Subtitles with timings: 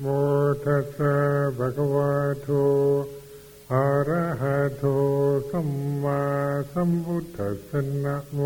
[0.00, 0.04] โม
[0.64, 1.16] ตัสสะ
[1.56, 2.12] ภะคะวะ
[2.42, 2.48] โต
[3.72, 4.84] อะระหะโต
[5.50, 5.70] สัม
[6.02, 6.22] มา
[6.72, 8.38] สัมพุทธัสสะนะโม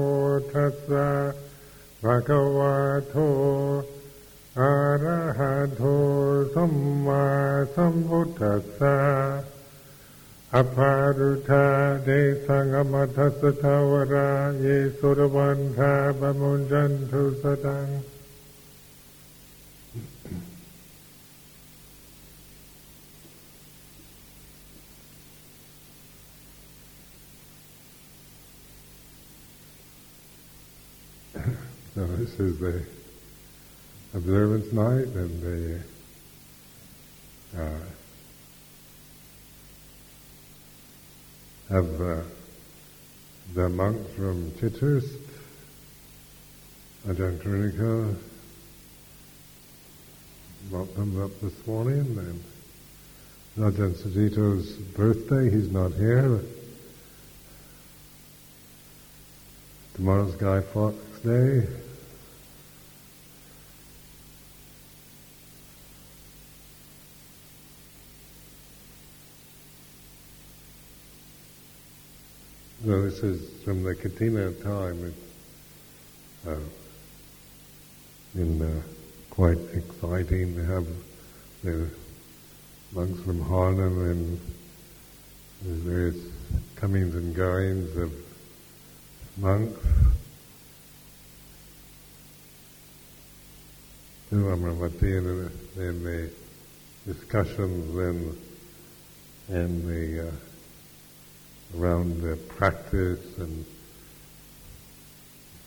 [0.52, 1.08] ตัสสะ
[2.02, 2.74] ภะคะวะ
[3.08, 3.16] โต
[4.60, 4.72] อะ
[5.04, 5.82] ระหะโต
[6.54, 6.74] สัม
[7.06, 7.24] มา
[7.74, 8.96] สัมพุทธัสสะ
[10.54, 11.66] อภารุธา
[12.04, 12.08] เด
[12.46, 14.30] สังอมัทัสสะทาวรา
[14.60, 14.66] เย
[14.98, 17.88] สุรวันธาบมุญจันทุสตัง
[32.37, 32.85] this is the
[34.13, 35.79] observance night and the
[37.57, 37.69] uh,
[41.69, 42.21] have uh,
[43.53, 45.17] the monks from Chithurst,
[47.07, 48.15] Ajahn Karuniko,
[50.69, 52.43] brought them up this morning and
[53.57, 56.41] Ajahn Sucitto's birthday, he's not here.
[59.95, 61.67] Tomorrow's Guy Fawkes Day.
[72.83, 75.05] So this is from the Kathina time.
[75.05, 76.57] It's uh,
[78.33, 78.81] been uh,
[79.29, 80.87] quite exciting to have
[81.63, 81.87] the
[82.91, 84.41] monks from Harnham and
[85.61, 86.25] the various
[86.75, 88.11] comings and goings of
[89.37, 89.79] monks.
[94.31, 96.31] And then the
[97.05, 98.37] discussions and,
[99.49, 100.31] and the uh,
[101.77, 103.65] around the practice and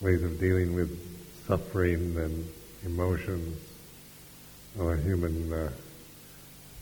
[0.01, 0.91] ways of dealing with
[1.47, 2.49] suffering and
[2.85, 3.59] emotions
[4.81, 5.71] our human, uh,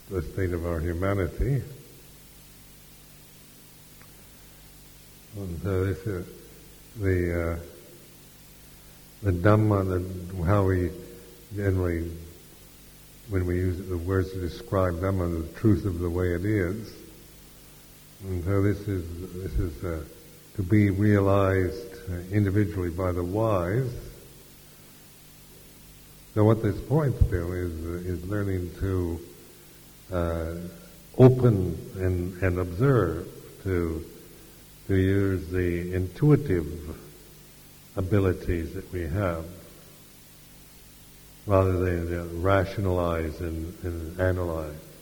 [0.09, 1.61] the state of our humanity.
[5.37, 6.25] And so this is
[6.99, 7.59] the uh,
[9.23, 10.91] the Dhamma, the, how we
[11.55, 12.11] generally,
[13.29, 16.93] when we use the words to describe Dhamma, the truth of the way it is,
[18.23, 19.03] and so this is
[19.33, 20.01] this is uh,
[20.55, 23.91] to be realized uh, individually by the wise.
[26.33, 27.73] So what this points to is
[28.05, 29.19] is learning to
[30.11, 30.53] uh,
[31.17, 33.27] open and and observe
[33.63, 34.05] to
[34.87, 36.97] to use the intuitive
[37.97, 39.43] abilities that we have
[41.45, 44.92] rather than uh, rationalize and, and analyze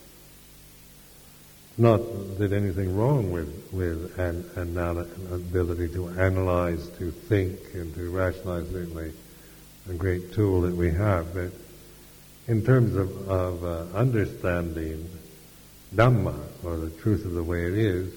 [1.81, 1.97] not
[2.37, 4.77] that anything wrong with with an, an
[5.33, 8.69] ability to analyze, to think, and to rationalize.
[8.69, 9.13] Certainly,
[9.89, 11.33] a great tool that we have.
[11.33, 11.51] But
[12.47, 15.09] in terms of, of uh, understanding
[15.95, 18.13] Dhamma, or the truth of the way it is,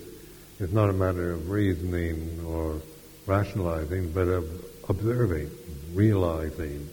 [0.61, 2.81] it's not a matter of reasoning or
[3.27, 5.51] rationalizing, but of observing,
[5.93, 6.89] realizing.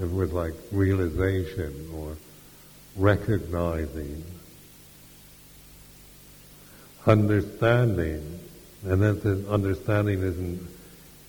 [0.00, 2.16] It was like realization or
[2.96, 4.24] recognizing
[7.06, 8.40] understanding,
[8.84, 10.68] and that understanding isn't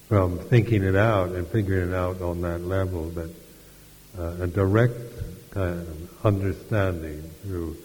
[0.07, 3.29] from thinking it out and figuring it out on that level, but
[4.17, 4.99] uh, a direct
[5.51, 7.77] kind of understanding through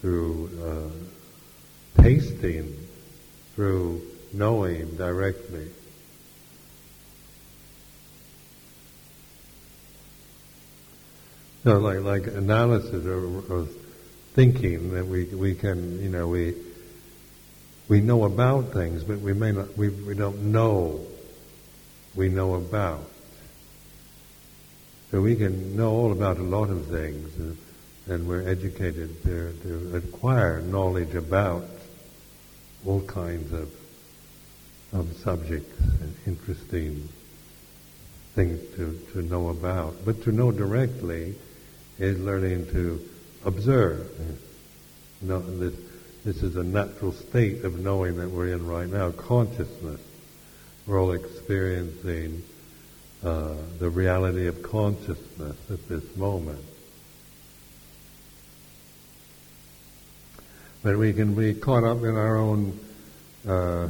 [0.00, 2.76] through uh, tasting,
[3.54, 4.00] through
[4.32, 5.68] knowing directly.
[11.64, 13.66] So, like like analysis or, or
[14.34, 16.54] thinking that we we can you know we
[17.88, 21.06] we know about things, but we may not, we, we don't know
[22.18, 23.04] we know about.
[25.10, 27.56] So we can know all about a lot of things, and,
[28.08, 31.64] and we're educated to, to acquire knowledge about
[32.84, 33.72] all kinds of,
[34.92, 37.08] of subjects and interesting
[38.34, 40.04] things to, to know about.
[40.04, 41.36] But to know directly
[41.98, 43.00] is learning to
[43.44, 44.10] observe.
[45.22, 45.74] You know, this,
[46.28, 49.98] this is a natural state of knowing that we're in right now, consciousness.
[50.86, 52.42] We're all experiencing
[53.24, 56.62] uh, the reality of consciousness at this moment.
[60.82, 62.78] But we can be caught up in our own
[63.46, 63.88] uh,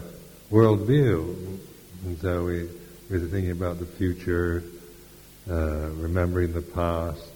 [0.52, 1.58] worldview.
[2.05, 2.69] And so we,
[3.11, 4.62] we're thinking about the future,
[5.50, 7.32] uh, remembering the past,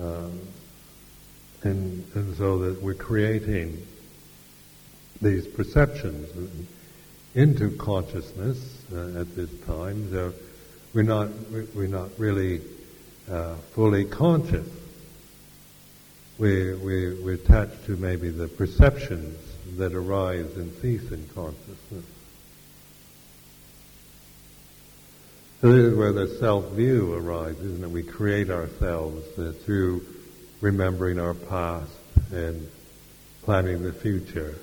[0.00, 0.40] um,
[1.62, 3.86] and, and so that we're creating
[5.22, 6.28] these perceptions
[7.34, 8.58] into consciousness
[8.92, 10.10] uh, at this time.
[10.10, 10.32] So
[10.92, 11.30] we're not
[11.74, 12.60] we're not really
[13.30, 14.68] uh, fully conscious
[16.42, 19.38] we, we, we attach to maybe the perceptions
[19.76, 22.04] that arise and cease in consciousness.
[25.60, 30.04] So this is where the self-view arises, and we create ourselves uh, through
[30.60, 31.92] remembering our past
[32.32, 32.68] and
[33.44, 34.56] planning the future,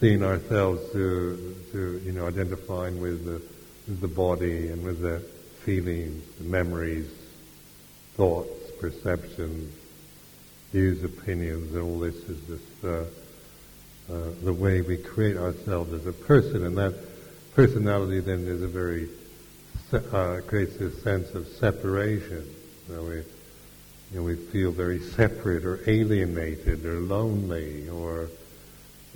[0.00, 3.40] seeing ourselves to, through you know, identifying with the,
[3.86, 5.20] with the body and with the
[5.62, 7.10] feelings, the memories,
[8.16, 9.72] thoughts, perceptions,
[10.72, 13.04] views, opinions, and all this is just uh,
[14.12, 16.94] uh, the way we create ourselves as a person, and that
[17.54, 19.08] personality then is a very
[19.92, 22.48] uh, creates this sense of separation.
[22.88, 23.24] Know, we, you
[24.14, 28.28] know, we feel very separate or alienated or lonely or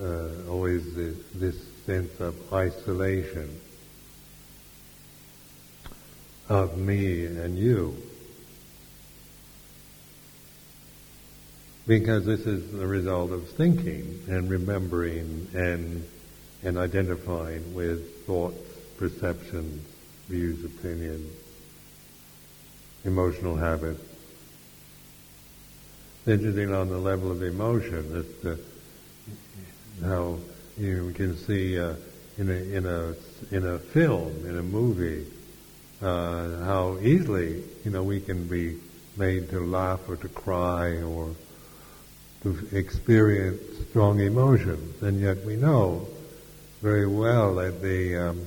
[0.00, 1.56] uh, always this, this
[1.86, 3.60] sense of isolation
[6.48, 7.96] of me and you.
[11.86, 16.06] Because this is the result of thinking and remembering and,
[16.62, 18.58] and identifying with thoughts,
[18.96, 19.84] perceptions,
[20.28, 21.30] views, opinions,
[23.04, 24.02] emotional habits.
[26.26, 28.56] Interesting on the level of emotion, that uh,
[30.02, 30.38] how
[30.76, 31.94] you can see uh,
[32.38, 33.14] in a in a
[33.54, 35.26] in a film, in a movie,
[36.02, 38.78] uh, how easily you know we can be
[39.16, 41.34] made to laugh or to cry or
[42.42, 43.60] to experience
[43.90, 46.06] strong emotions, and yet we know
[46.82, 48.46] very well that the um,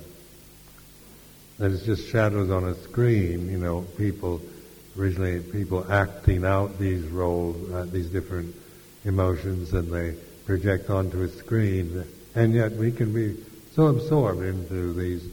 [1.58, 3.50] that it's just shadows on a screen.
[3.50, 4.42] You know, people
[4.98, 8.54] originally people acting out these roles, uh, these different
[9.06, 10.16] emotions, and they
[10.48, 12.06] project onto a screen.
[12.34, 13.36] And yet we can be
[13.76, 15.30] so absorbed into these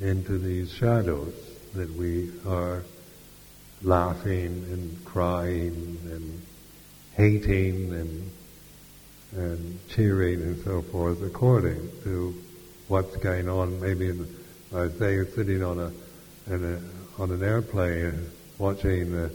[0.00, 1.32] into these shadows
[1.74, 2.82] that we are
[3.82, 6.42] laughing and crying and
[7.16, 8.30] hating and
[9.36, 12.34] and cheering and so forth according to
[12.88, 14.26] what's going on maybe in
[14.74, 15.92] I say sitting on a,
[16.50, 16.80] a
[17.18, 19.30] on an airplane watching a,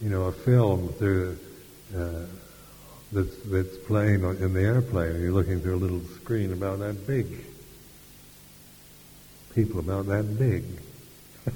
[0.00, 1.38] you know a film through
[1.96, 2.26] uh,
[3.12, 7.06] that's that's playing in the airplane and you're looking through a little screen about that
[7.06, 7.26] big
[9.54, 10.64] people about that big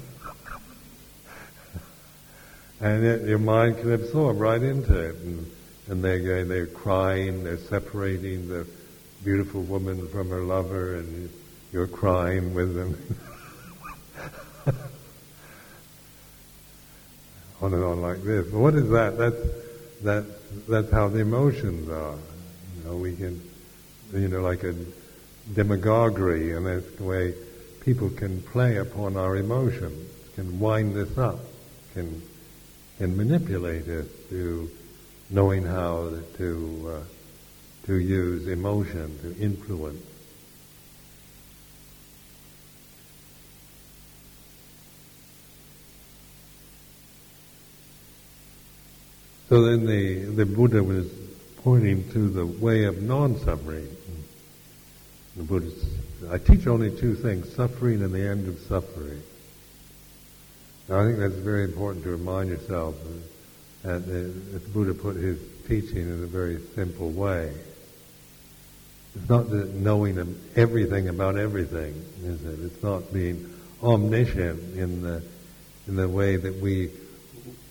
[2.81, 5.51] and it, your mind can absorb right into it and
[5.87, 8.67] and they they're crying they're separating the
[9.23, 11.29] beautiful woman from her lover and
[11.75, 12.95] you're crying with them.
[17.61, 18.49] on and on like this.
[18.49, 19.17] What is that?
[19.17, 19.64] That's
[20.03, 20.25] that
[20.67, 22.17] that's how the emotions are.
[22.77, 23.41] You know, we can
[24.13, 24.75] you know, like a
[25.53, 27.33] demagoguery and that's the way
[27.81, 31.39] people can play upon our emotions, can wind us up,
[31.93, 32.21] can
[32.97, 34.69] can manipulate us to
[35.29, 40.03] knowing how to uh, to use emotion to influence
[49.49, 51.07] So then the, the Buddha was
[51.57, 53.87] pointing to the way of non-suffering.
[55.37, 59.21] The Buddha, said, I teach only two things, suffering and the end of suffering.
[60.89, 62.95] Now I think that's very important to remind yourself
[63.83, 67.53] that, that the Buddha put his teaching in a very simple way.
[69.15, 72.59] It's not the knowing everything about everything, is it?
[72.61, 75.21] It's not being omniscient in the
[75.87, 76.89] in the way that we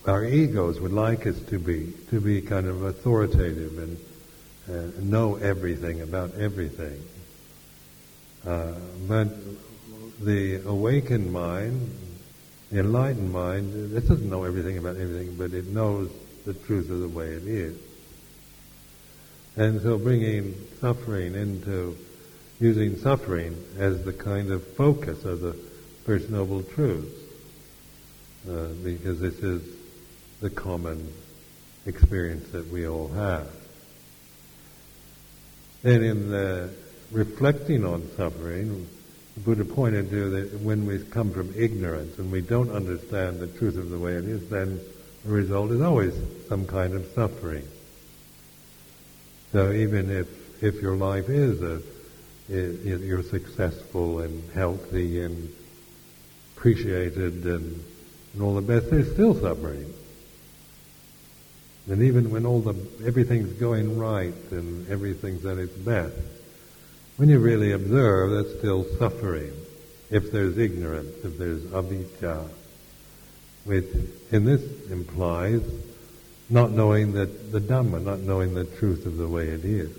[0.07, 3.99] our egos would like us to be, to be kind of authoritative and
[4.69, 7.03] uh, know everything about everything.
[8.47, 8.73] Uh,
[9.09, 9.29] but
[10.21, 11.91] the awakened mind,
[12.71, 16.11] the enlightened mind, it doesn't know everything about everything, but it knows
[16.45, 17.79] the truth of the way it is.
[19.57, 21.97] And so bringing suffering into,
[22.61, 25.55] using suffering as the kind of focus of the
[26.05, 27.15] First Noble Truths,
[28.51, 29.63] uh, because this is
[30.45, 31.11] the common
[31.87, 33.49] experience that we all have.
[35.83, 36.69] And in the
[37.11, 38.87] reflecting on suffering,
[39.39, 43.79] Buddha pointed to that when we come from ignorance and we don't understand the truth
[43.79, 44.81] of the way it is, then
[45.25, 46.13] the result is always
[46.47, 47.67] some kind of suffering.
[49.53, 50.29] So even if
[50.63, 51.81] if your life is a
[52.51, 55.49] you're successful and healthy and
[56.55, 57.83] appreciated and,
[58.35, 59.95] and all the best, there's still suffering.
[61.89, 62.75] And even when all the
[63.07, 66.17] everything's going right and everything's at its best,
[67.17, 69.53] when you really observe, that's still suffering.
[70.11, 72.49] If there's ignorance, if there's avijja,
[73.65, 73.87] which
[74.31, 75.63] in this implies
[76.51, 79.91] not knowing that the Dhamma, not knowing the truth of the way it is.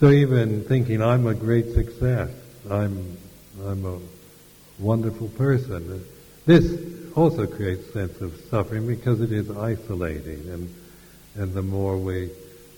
[0.00, 2.30] So even thinking I'm a great success,
[2.70, 3.16] I'm,
[3.64, 3.98] I'm a
[4.78, 6.04] wonderful person,
[6.44, 10.74] this also creates sense of suffering because it is isolating and,
[11.34, 12.30] and the more we,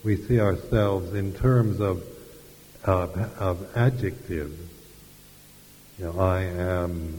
[0.04, 2.04] we see ourselves in terms of,
[2.84, 4.56] of, of adjectives,
[5.98, 7.18] you know, I am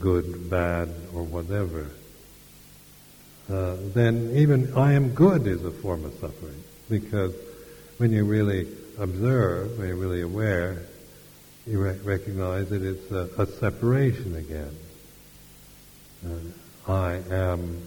[0.00, 1.90] good, bad, or whatever,
[3.50, 6.62] uh, then even I am good is a form of suffering.
[6.88, 7.34] Because
[7.98, 8.66] when you really
[8.98, 10.86] observe, when you're really aware,
[11.66, 14.74] you re- recognize that it's a, a separation again.
[16.86, 17.82] I am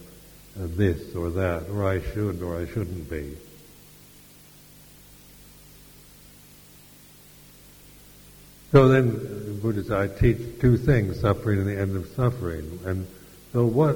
[0.56, 3.36] this or that, or I should or I shouldn't be.
[8.72, 12.80] So then, Buddha said, I teach two things, suffering and the end of suffering.
[12.86, 13.06] And
[13.52, 13.96] so what,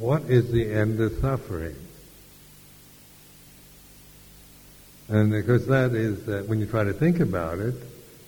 [0.00, 1.76] what is the end of suffering?
[5.08, 7.74] And because that is, that when you try to think about it,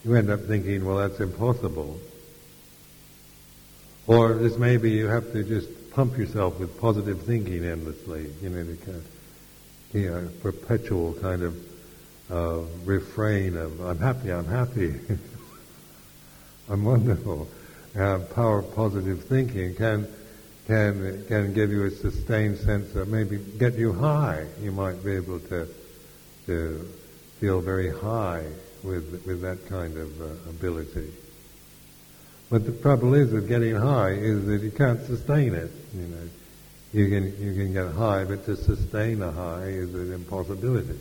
[0.05, 1.99] you end up thinking, well, that's impossible.
[4.09, 8.65] Or this maybe you have to just pump yourself with positive thinking endlessly, you know,
[8.65, 9.03] to kind
[9.93, 11.57] you know, perpetual kind of
[12.31, 14.95] uh, refrain of, I'm happy, I'm happy.
[16.71, 17.49] I'm wonderful.
[17.99, 20.07] Uh, power of positive thinking can
[20.67, 24.47] can can give you a sustained sense of maybe get you high.
[24.61, 25.67] You might be able to
[26.47, 26.89] to
[27.41, 28.45] feel very high
[28.83, 31.11] with with that kind of uh, ability.
[32.51, 35.71] But the trouble is with getting high is that you can't sustain it.
[35.95, 36.29] You know,
[36.93, 40.99] you can you can get high, but to sustain a high is an impossibility.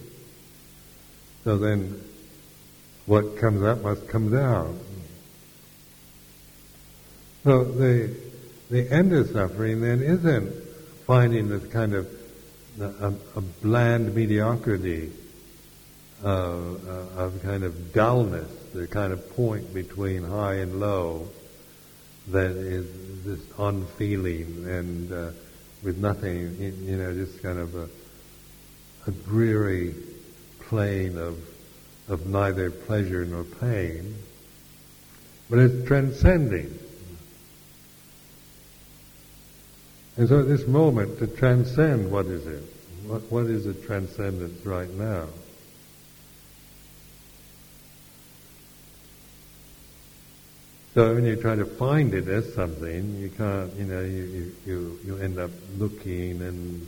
[1.43, 2.03] So then,
[3.05, 4.79] what comes up must come down.
[7.45, 8.13] So the
[8.69, 10.53] the end of suffering then isn't
[11.05, 12.07] finding this kind of
[12.79, 15.11] a, a bland mediocrity
[16.23, 21.29] of, uh, of kind of dullness, the kind of point between high and low
[22.29, 22.85] that is
[23.23, 25.31] this unfeeling and uh,
[25.83, 27.89] with nothing, you know, just kind of a,
[29.07, 29.93] a dreary
[30.59, 31.37] plane of
[32.07, 34.15] of neither pleasure nor pain,
[35.49, 36.77] but it's transcending.
[40.15, 42.63] And so at this moment, to transcend, what is it?
[43.05, 45.27] What, what is the transcendence right now?
[50.97, 54.99] So when you try to find it as something, you can't, you know, you, you,
[55.05, 56.81] you end up looking and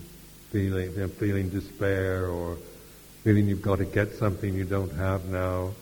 [0.50, 2.58] feeling, you know, feeling despair or
[3.24, 5.74] feeling you've got to get something you don't have now,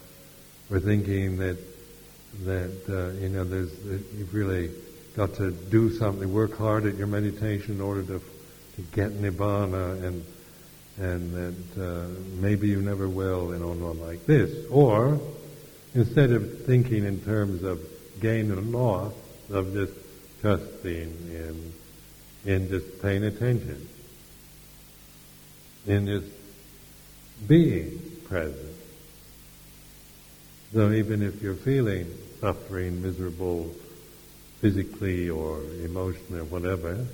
[0.70, 1.58] or thinking that,
[2.44, 4.72] that, uh, you know, there's, that you've really
[5.16, 8.22] got to do something, work hard at your meditation in order to,
[8.76, 10.26] to get nibbana and,
[10.98, 12.10] and that uh,
[12.42, 14.66] maybe you never will and on and on like this.
[14.70, 15.18] Or,
[15.96, 17.80] instead of thinking in terms of
[18.20, 19.14] gain and loss,
[19.50, 19.94] of just
[20.42, 20.92] trusting
[21.32, 21.74] in,
[22.46, 23.88] in just paying attention,
[25.86, 26.28] in just
[27.48, 28.76] being present.
[30.74, 33.74] So even if you're feeling suffering, miserable,
[34.60, 37.06] physically or emotionally or whatever,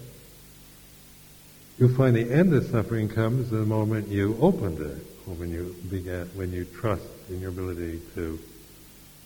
[1.77, 5.75] you find the end of suffering comes the moment you opened it, or when you
[5.89, 8.39] began, when you trust in your ability to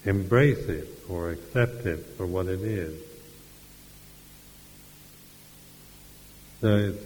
[0.07, 2.99] embrace it or accept it for what it is.
[6.61, 7.05] So it's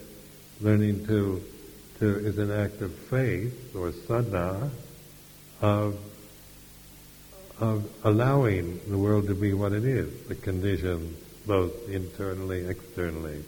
[0.62, 1.43] learning to,
[2.00, 4.70] to is an act of faith or saddha
[5.62, 6.00] of
[7.62, 11.15] of allowing the world to be what it is, the conditions
[11.46, 13.43] both internally, externally.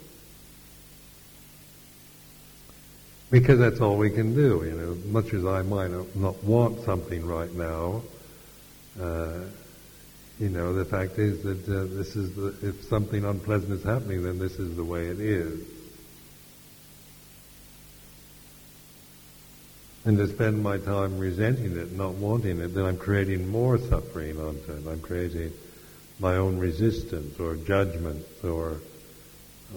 [3.31, 7.25] Because that's all we can do, you know, much as I might not want something
[7.25, 8.03] right now,
[9.01, 9.39] uh,
[10.39, 14.23] you know, the fact is that uh, this is the, if something unpleasant is happening,
[14.23, 15.65] then this is the way it is.
[20.05, 24.38] and to spend my time resenting it, not wanting it, then I'm creating more suffering
[24.38, 24.88] onto it.
[24.88, 25.53] I'm creating
[26.19, 28.81] my own resistance or judgment or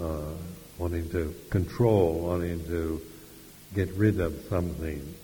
[0.01, 0.33] uh,
[0.79, 3.01] wanting to control, wanting to
[3.75, 5.15] get rid of something.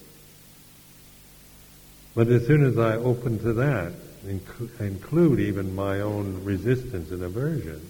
[2.15, 3.93] But as soon as I open to that,
[4.27, 7.81] inc- include even my own resistance and aversion.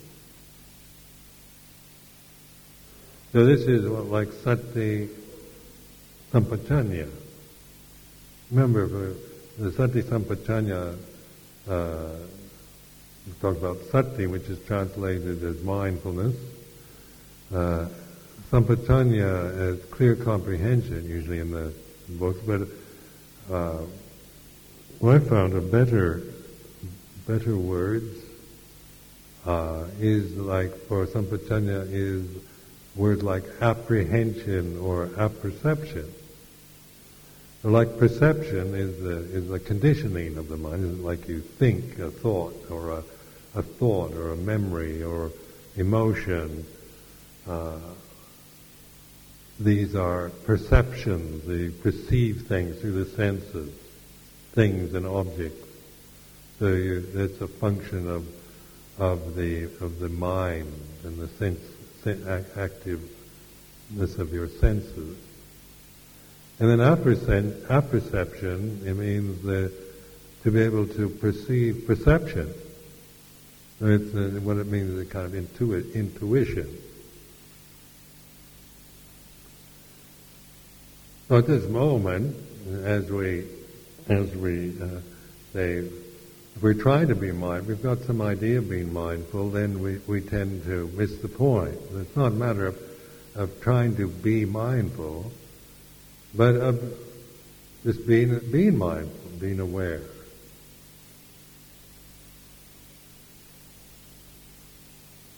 [3.32, 5.08] So this is what, like sati
[6.32, 7.08] sampajanya.
[8.50, 9.14] Remember,
[9.58, 10.96] the sati sampajanya,
[11.68, 12.16] uh,
[13.42, 16.36] about sati, which is translated as mindfulness.
[17.54, 17.86] uh,
[18.50, 21.72] sampajanya as clear comprehension, usually in the
[22.10, 22.68] books, but
[23.50, 23.78] uh,
[25.02, 26.22] what I found a better,
[27.26, 28.22] better words
[29.44, 32.24] uh, is like for sampajanya is
[32.94, 36.08] words like apprehension or apperception.
[37.64, 40.84] Like perception is the, is the conditioning of the mind.
[40.84, 43.04] It's like you think a thought or a,
[43.56, 45.32] a thought or a memory or
[45.76, 46.64] emotion.
[47.48, 47.80] Uh,
[49.58, 51.44] these are perceptions.
[51.48, 53.74] You perceive things through the senses,
[54.52, 55.68] things and objects.
[56.58, 58.26] So you, that's a function of
[58.98, 60.72] of the of the mind
[61.04, 61.60] and the sense,
[62.04, 63.08] activeness
[64.18, 65.16] of your senses.
[66.58, 69.72] And then apperception, it means the,
[70.44, 72.52] to be able to perceive perception.
[73.80, 76.78] It's uh, what it means is a kind of intuit, intuition.
[81.28, 82.36] So at this moment,
[82.84, 83.46] as we,
[84.08, 84.86] as we uh,
[85.52, 85.78] say,
[86.56, 89.98] if we try to be mindful, we've got some idea of being mindful, then we,
[90.06, 91.76] we tend to miss the point.
[91.94, 92.78] It's not a matter of,
[93.34, 95.32] of trying to be mindful,
[96.34, 96.98] but of
[97.84, 100.02] just being, being mindful, being aware.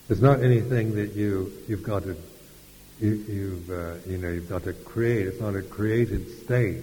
[0.09, 2.14] It's not anything that you you've got to
[3.00, 5.26] you, have uh, you know you've got to create.
[5.26, 6.83] It's not a created state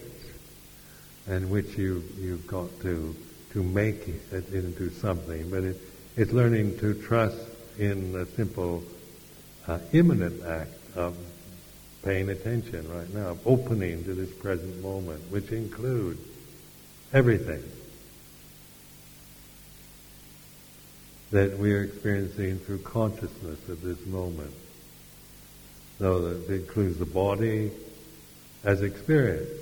[1.28, 3.16] in which you you've got to
[3.54, 5.78] to make it into something, but it,
[6.16, 7.38] it's learning to trust
[7.78, 8.84] in a simple,
[9.68, 11.18] uh, immanent act of
[12.04, 16.20] paying attention right now, of opening to this present moment, which includes
[17.14, 17.64] everything
[21.32, 24.54] that we are experiencing through consciousness at this moment.
[26.00, 27.72] So that includes the body
[28.64, 29.61] as experience.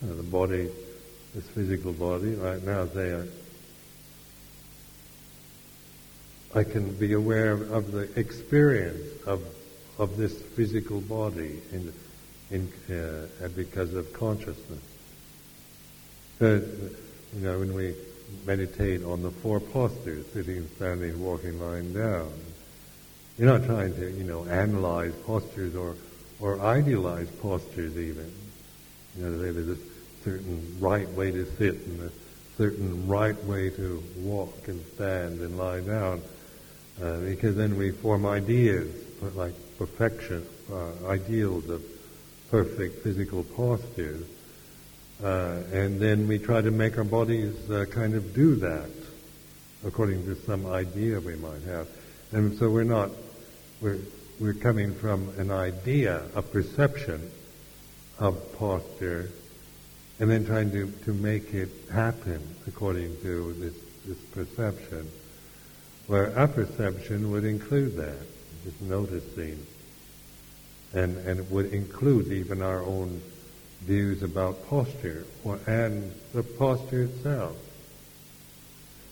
[0.00, 0.70] Know, the body,
[1.34, 3.26] this physical body, right now they are
[6.54, 9.42] I can be aware of the experience of
[9.98, 11.92] of this physical body in,
[12.50, 14.80] in, uh, because of consciousness.
[16.38, 16.62] But,
[17.34, 17.94] you know, when we
[18.46, 22.30] meditate on the four postures, sitting, standing, walking, lying down,
[23.36, 25.96] you're not trying to, you know, analyze postures or,
[26.40, 28.32] or idealize postures even.
[29.18, 29.76] You know, there's a
[30.22, 32.12] certain right way to sit and a
[32.56, 36.22] certain right way to walk and stand and lie down,
[37.02, 38.94] uh, because then we form ideas,
[39.34, 41.82] like perfection, uh, ideals of
[42.48, 44.18] perfect physical posture.
[45.22, 48.90] Uh, and then we try to make our bodies uh, kind of do that
[49.84, 51.88] according to some idea we might have.
[52.30, 53.10] And so we're not,
[53.80, 53.98] we're,
[54.38, 57.32] we're coming from an idea, a perception
[58.18, 59.30] of posture,
[60.20, 63.74] and then trying to, to make it happen according to this,
[64.06, 65.08] this perception,
[66.06, 68.26] where our perception would include that
[68.64, 69.64] just noticing,
[70.92, 73.20] and, and it would include even our own
[73.82, 77.56] views about posture or, and the posture itself.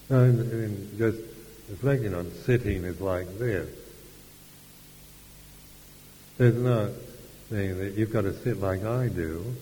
[0.09, 1.19] And, in just
[1.69, 3.69] reflecting on sitting is like this.
[6.39, 6.91] There's not
[7.51, 9.55] saying that you've got to sit like I do,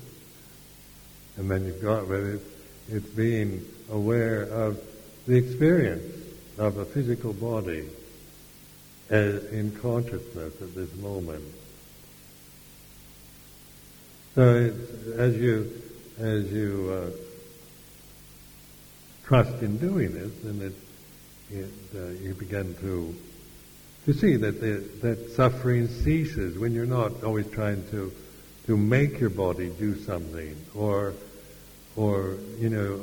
[1.36, 2.44] and then you've got, but it's,
[2.88, 4.80] it's being aware of
[5.26, 6.14] the experience
[6.58, 7.88] of a physical body
[9.10, 11.44] as in consciousness at this moment.
[14.34, 14.72] So
[15.16, 15.70] as you
[16.18, 17.10] as you uh,
[19.24, 23.14] trust in doing this, then it, it uh, you begin to
[24.04, 28.12] to see that the, that suffering ceases when you're not always trying to
[28.66, 31.14] to make your body do something or
[31.96, 33.00] or you know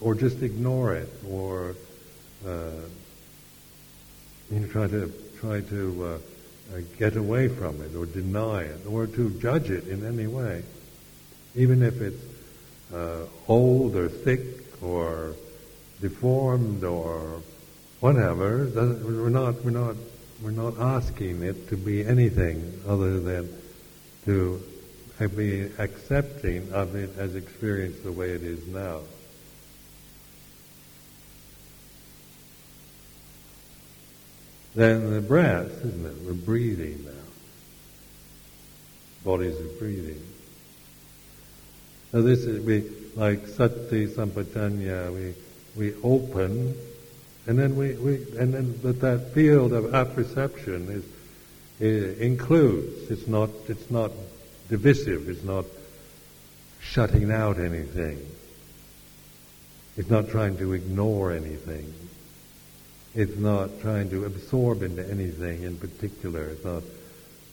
[0.00, 1.74] or just ignore it or
[2.46, 2.70] uh,
[4.50, 6.18] you know try to try to uh,
[6.74, 10.62] uh, get away from it or deny it or to judge it in any way,
[11.54, 12.22] even if it's
[12.92, 14.40] uh, old or thick
[14.82, 15.34] or
[16.00, 17.40] deformed or
[18.00, 18.66] whatever.
[18.74, 19.96] We're not we're not
[20.42, 23.48] we're not asking it to be anything other than
[24.24, 24.62] to
[25.34, 29.00] be accepting of it as experienced the way it is now.
[34.74, 36.16] Then the breath, isn't it?
[36.26, 37.12] We're breathing now.
[39.24, 40.22] Bodies are breathing.
[42.12, 45.12] Now this is we like sati sampajanya.
[45.14, 45.34] We
[45.76, 46.76] we open,
[47.46, 51.04] and then we, we and then but that field of apperception is
[51.78, 53.10] it includes.
[53.10, 54.10] It's not, it's not
[54.68, 55.28] divisive.
[55.28, 55.66] It's not
[56.80, 58.24] shutting out anything.
[59.96, 61.92] It's not trying to ignore anything.
[63.14, 66.48] It's not trying to absorb into anything in particular.
[66.48, 66.82] It's not,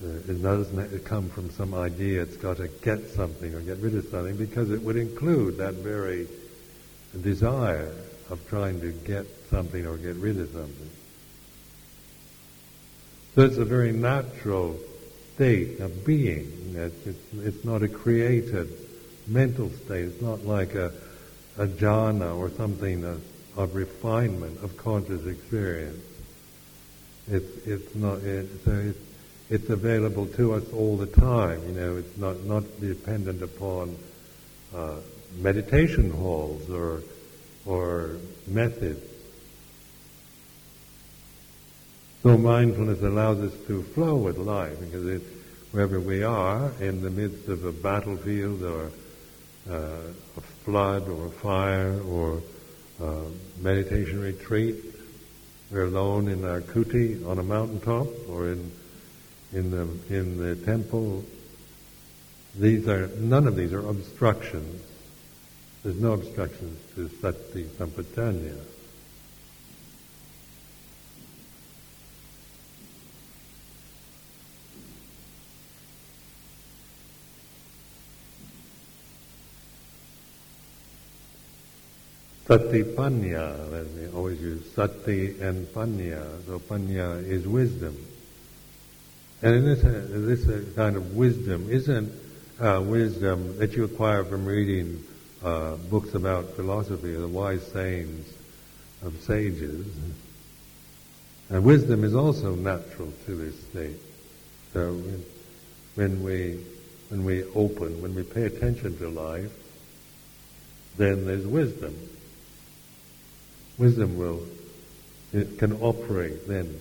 [0.04, 2.22] uh, it doesn't come from some idea.
[2.22, 5.76] It's got to get something or get rid of something because it would include that
[5.76, 6.28] very
[7.22, 7.94] desire
[8.30, 10.90] of trying to get something or get rid of something.
[13.36, 14.80] So it's a very natural
[15.36, 16.74] state of being.
[16.76, 18.68] It's, it's, it's not a created
[19.28, 20.06] mental state.
[20.06, 20.92] It's not like a,
[21.60, 23.24] a jhana or something of,
[23.56, 26.04] of refinement of conscious experience.
[27.28, 29.00] It's, it's not, it, so it's,
[29.52, 31.62] it's available to us all the time.
[31.68, 33.96] You know, it's not, not dependent upon
[34.76, 34.96] uh,
[35.38, 37.04] meditation halls or,
[37.68, 39.13] or methods.
[42.24, 45.22] So mindfulness allows us to flow with life because it,
[45.74, 48.92] wherever we are, in the midst of a battlefield or
[49.70, 49.98] uh,
[50.38, 52.42] a flood or a fire or
[53.02, 53.24] a
[53.60, 54.78] meditation retreat,
[55.70, 58.72] we're alone in our kuti on a mountaintop or in
[59.52, 59.82] in the
[60.18, 61.26] in the temple.
[62.58, 64.82] These are none of these are obstructions.
[65.84, 68.58] There's no obstructions to sati sampajanya.
[82.54, 83.52] Sati panya,
[83.96, 86.24] we always use sati and panya.
[86.46, 87.98] So panya is wisdom.
[89.42, 92.14] And this, uh, this uh, kind of wisdom isn't
[92.60, 95.04] uh, wisdom that you acquire from reading
[95.44, 98.32] uh, books about philosophy, or the wise sayings
[99.02, 99.88] of sages.
[101.50, 103.98] And wisdom is also natural to this state.
[104.74, 105.02] So
[105.96, 106.64] when we
[107.10, 109.52] when we open, when we pay attention to life,
[110.98, 111.96] then there's wisdom.
[113.78, 114.44] Wisdom will,
[115.34, 116.80] it can operate then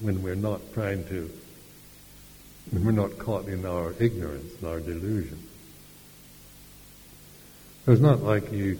[0.00, 1.30] when we're not trying to,
[2.70, 5.38] when we're not caught in our ignorance and our delusion.
[7.86, 8.78] So it's not like you,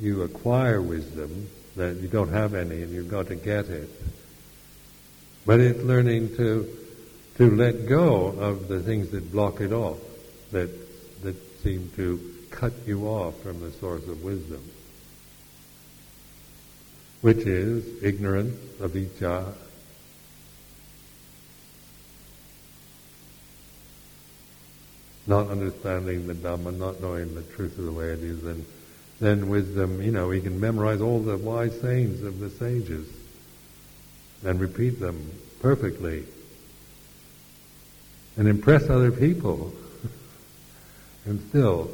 [0.00, 3.90] you acquire wisdom, that you don't have any and you've got to get it.
[5.44, 6.66] But it's learning to,
[7.36, 9.98] to let go of the things that block it off,
[10.52, 10.70] that,
[11.22, 14.62] that seem to cut you off from the source of wisdom
[17.26, 19.52] which is ignorance, avijja.
[25.26, 28.64] Not understanding the Dhamma, not knowing the truth of the way it is, and
[29.18, 33.08] then wisdom, you know, we can memorize all the wise sayings of the sages
[34.44, 36.22] and repeat them perfectly
[38.36, 39.74] and impress other people
[41.24, 41.90] and still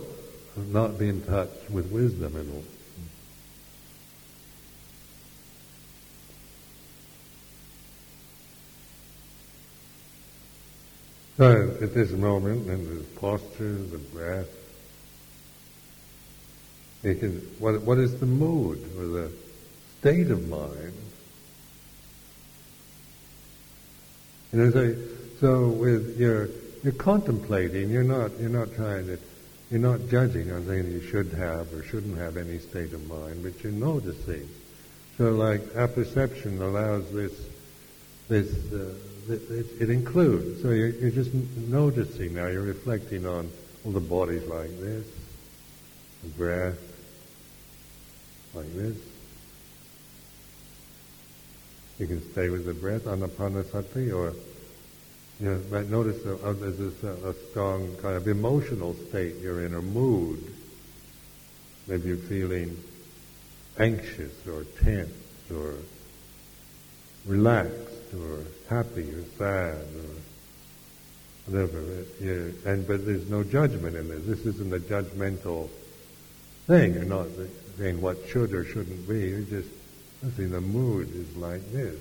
[0.58, 2.64] not be in touch with wisdom at all.
[11.36, 14.48] So at this moment, in the posture, the breath,
[17.02, 19.32] you can, what, what is the mood or the
[19.98, 20.92] state of mind?
[24.52, 24.94] Know, so,
[25.40, 26.50] so with your,
[26.84, 29.18] you're contemplating, you're not, you're not trying to,
[29.70, 33.42] you're not judging on saying you should have or shouldn't have any state of mind,
[33.42, 34.46] but you're noticing.
[35.16, 37.32] So like apperception allows this,
[38.28, 38.94] this, uh,
[39.28, 40.62] it, it, includes.
[40.62, 43.50] So you're, you're, just noticing now, you're reflecting on
[43.84, 45.06] all the bodies like this,
[46.22, 46.78] the breath
[48.54, 48.96] like this.
[51.98, 54.34] You can stay with the breath, anapanasati, or
[55.40, 59.36] you know, but notice that uh, there's this, uh, a strong kind of emotional state
[59.40, 60.42] you're in, a mood.
[61.88, 62.76] Maybe you're feeling
[63.78, 65.10] anxious or tense
[65.52, 65.74] or
[67.26, 70.10] relaxed or happy or sad or
[71.46, 71.78] whatever.
[72.70, 74.24] And but there's no judgment in this.
[74.24, 75.68] This isn't a judgmental
[76.66, 76.94] thing.
[76.94, 77.28] You're not
[77.78, 79.28] saying what should or shouldn't be.
[79.28, 79.68] You're just
[80.36, 82.00] see the mood is like this.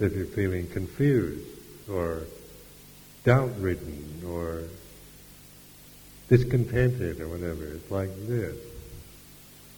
[0.00, 1.48] If you're feeling confused
[1.90, 2.22] or
[3.24, 4.64] doubt-ridden or
[6.28, 8.56] discontented or whatever, it's like this.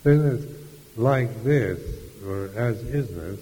[0.03, 1.81] Then it's like this
[2.26, 3.38] or as isness,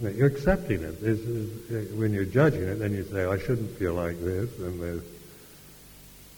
[0.00, 1.00] you're accepting it.
[1.00, 4.48] This is, uh, when you're judging it, then you say, "I shouldn't feel like this,"
[4.58, 5.02] and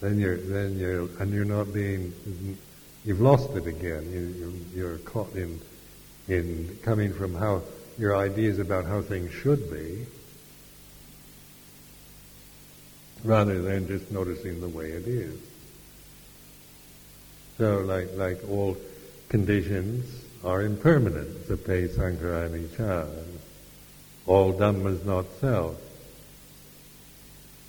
[0.00, 2.12] then you're then you're and you're not being.
[3.04, 4.10] You've lost it again.
[4.10, 5.60] You, you you're caught in
[6.28, 7.62] in coming from how
[7.98, 10.06] your ideas about how things should be,
[13.24, 15.38] rather than just noticing the way it is.
[17.58, 18.76] So, like like all
[19.30, 20.04] conditions
[20.44, 21.46] are impermanent.
[21.48, 23.08] Sabbe sankhara anicca.
[24.26, 25.80] All Dhammas not self.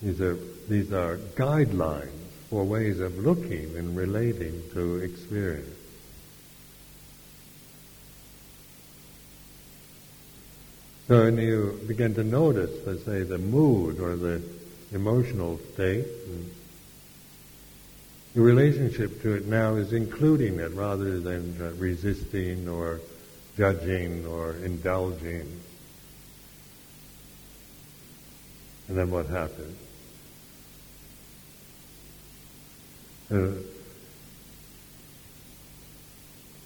[0.01, 2.09] These are these are guidelines
[2.49, 5.77] for ways of looking and relating to experience.
[11.07, 14.41] So when you begin to notice, let's say, the mood or the
[14.93, 16.05] emotional state,
[18.33, 23.01] your relationship to it now is including it rather than uh, resisting or
[23.57, 25.59] judging or indulging.
[28.87, 29.77] And then what happens?
[33.29, 33.51] Uh,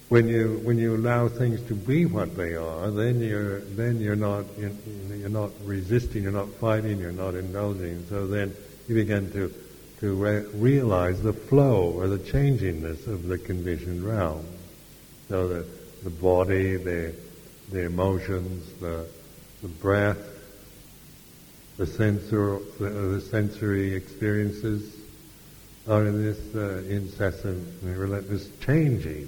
[0.09, 4.15] when you when you allow things to be what they are, then you're then you're
[4.15, 4.71] not you're,
[5.15, 8.05] you're not resisting, you're not fighting, you're not indulging.
[8.07, 8.55] So then
[8.87, 9.51] you begin to
[9.99, 14.45] to re- realize the flow or the changingness of the conditioned realm.
[15.29, 15.65] So the
[16.03, 17.13] the body, the
[17.71, 19.07] the emotions, the
[19.61, 20.19] the breath,
[21.77, 24.95] the sensor the, the sensory experiences
[25.87, 29.27] are in this uh, incessant, relentless changing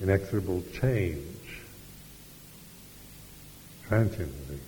[0.00, 1.62] inexorable change,
[3.88, 4.58] transiently.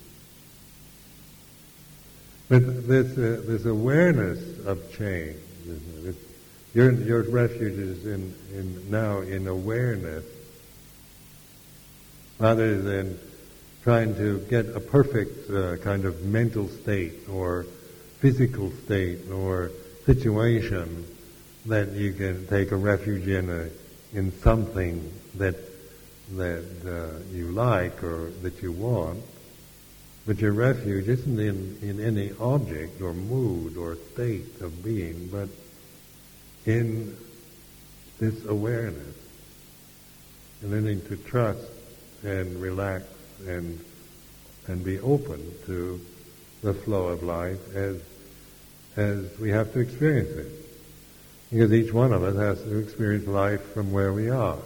[2.49, 5.37] But this, uh, this awareness of change,
[6.75, 10.25] your, your refuge is in, in now in awareness
[12.39, 13.19] rather than
[13.83, 17.65] trying to get a perfect uh, kind of mental state or
[18.21, 19.71] physical state or
[20.05, 21.07] situation
[21.67, 23.69] that you can take a refuge in a,
[24.17, 25.57] in something that
[26.33, 29.23] that uh, you like or that you want,
[30.27, 35.49] but your refuge isn't in, in any object or mood or state of being, but
[36.65, 37.17] in
[38.19, 39.15] this awareness
[40.63, 41.67] and learning to trust
[42.25, 43.05] and relax
[43.47, 43.79] and
[44.69, 46.01] and be open to
[46.63, 48.01] the flow of life as
[48.97, 50.51] as we have to experience it.
[51.51, 54.59] Because each one of us has to experience life from where we are.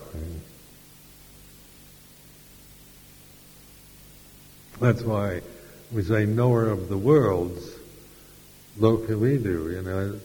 [4.81, 5.43] That's why
[5.93, 7.71] we say knower of the worlds,
[8.81, 10.19] do, you know.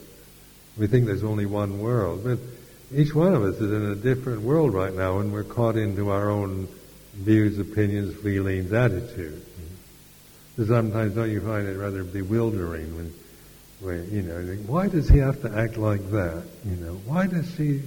[0.78, 2.40] We think there's only one world, but
[2.94, 6.10] each one of us is in a different world right now and we're caught into
[6.10, 6.68] our own
[7.14, 9.46] views, opinions, feelings, attitudes.
[10.58, 13.14] So sometimes don't you find it rather bewildering when
[13.82, 16.44] where, you know, why does he have to act like that?
[16.66, 17.82] You know, why does she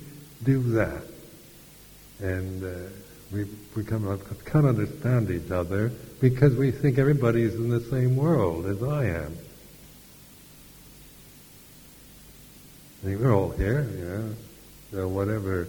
[0.44, 1.02] do that?
[2.20, 2.90] And uh,
[3.32, 8.66] we become can't understand each other because we think everybody is in the same world
[8.66, 9.36] as I am.
[13.02, 14.34] I think we're all here, you know.
[14.90, 15.68] So whatever,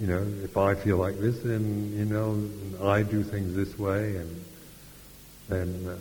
[0.00, 2.48] you know, if I feel like this, then you know,
[2.82, 4.44] I do things this way, and
[5.48, 5.96] then uh,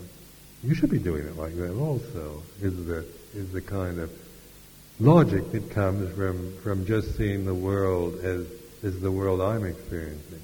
[0.64, 2.42] you should be doing it like that also.
[2.62, 3.06] Is the
[3.36, 4.10] is the kind of
[5.00, 8.48] logic that comes from, from just seeing the world as,
[8.84, 10.42] as the world I'm experiencing.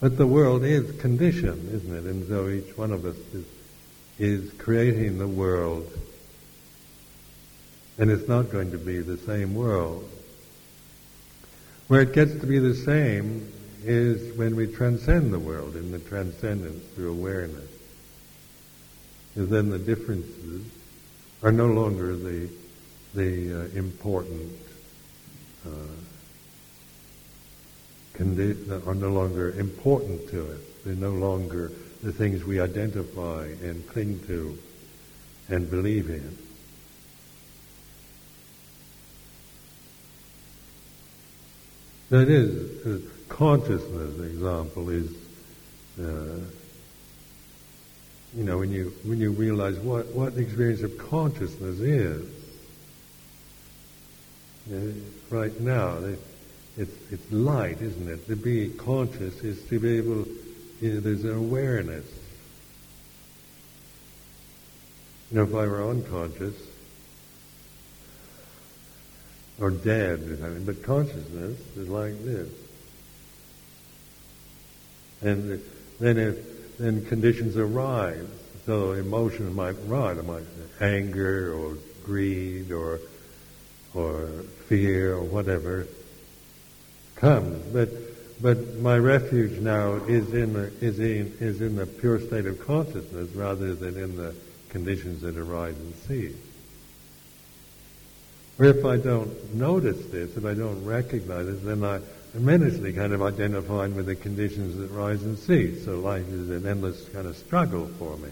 [0.00, 2.04] But the world is conditioned, isn't it?
[2.04, 3.44] And so each one of us is,
[4.18, 5.90] is creating the world.
[7.98, 10.08] And it's not going to be the same world.
[11.88, 13.52] Where it gets to be the same
[13.84, 17.68] is when we transcend the world in the transcendence through awareness.
[19.34, 20.64] And then the differences
[21.42, 22.48] are no longer the
[23.14, 24.52] the uh, important
[25.66, 25.70] uh,
[28.18, 30.60] condi- are no longer important to us.
[30.84, 34.58] They're no longer the things we identify and cling to
[35.48, 36.36] and believe in.
[42.10, 45.10] That is, uh, consciousness, example, is
[46.00, 46.40] uh,
[48.34, 52.28] you know, when you when you realize what what the experience of consciousness is.
[55.30, 55.98] right now,
[56.78, 58.26] it's it's light, isn't it?
[58.28, 60.24] To be conscious is to be able.
[60.80, 62.06] You know, there's an awareness.
[65.30, 66.54] You know, if I were unconscious
[69.60, 72.48] or dead, I mean, but consciousness is like this.
[75.20, 75.60] And
[75.98, 78.24] then if then conditions arise.
[78.66, 80.44] So emotions might rise, might
[80.80, 83.00] anger or greed or
[83.94, 84.28] or
[84.68, 85.88] fear or whatever
[87.18, 87.64] comes.
[87.72, 87.88] But
[88.40, 92.64] but my refuge now is in the, is in is in the pure state of
[92.64, 94.34] consciousness rather than in the
[94.68, 96.36] conditions that arise and cease.
[98.58, 102.00] Or if I don't notice this, if I don't recognize it, then I
[102.34, 105.84] mentally kind of identified with the conditions that rise and cease.
[105.84, 108.30] So life is an endless kind of struggle for me.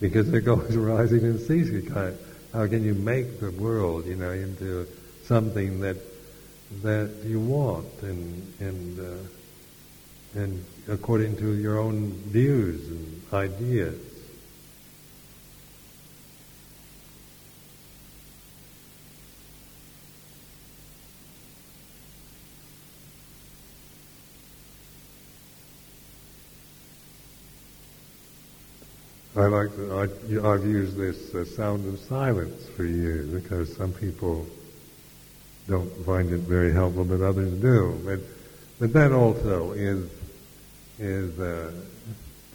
[0.00, 1.90] Because it goes rising and ceasing.
[1.90, 4.86] How can you make the world, you know, into
[5.24, 5.96] something that
[6.82, 14.00] that you want and and uh, and according to your own views and ideas?
[29.36, 33.92] I like to, I, have used this uh, sound of silence for years because some
[33.92, 34.46] people
[35.68, 38.00] don't find it very helpful, but others do.
[38.04, 38.20] But
[38.78, 40.10] but that also is
[40.98, 41.72] is uh,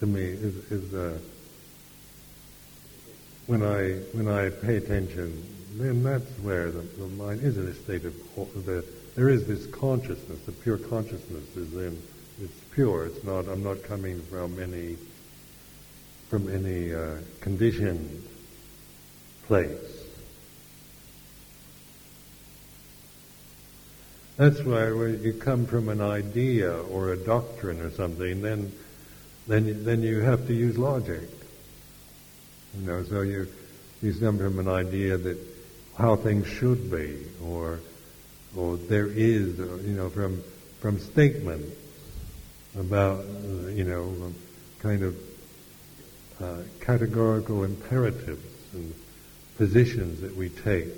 [0.00, 1.18] to me is, is uh,
[3.46, 5.44] when I when I pay attention,
[5.76, 8.14] then that's where the, the mind is in a state of
[8.64, 8.84] the
[9.16, 12.00] there is this consciousness, the pure consciousness is in
[12.40, 13.06] it's pure.
[13.06, 13.48] It's not.
[13.48, 14.96] I'm not coming from any
[16.28, 18.24] from any uh, conditioned
[19.46, 19.99] place.
[24.40, 28.72] That's why when you come from an idea or a doctrine or something, then
[29.46, 31.28] then then you have to use logic.
[32.74, 33.48] You know, so you
[34.00, 35.36] you come from an idea that
[35.98, 37.80] how things should be, or
[38.56, 40.42] or there is, you know, from
[40.80, 41.76] from statements
[42.78, 43.22] about,
[43.74, 44.32] you know,
[44.78, 45.16] kind of
[46.40, 48.94] uh, categorical imperatives and
[49.58, 50.88] positions that we take,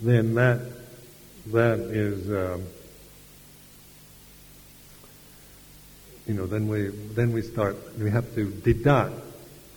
[0.00, 0.79] then that
[1.52, 2.64] that is um,
[6.26, 9.14] you know then we then we start we have to deduct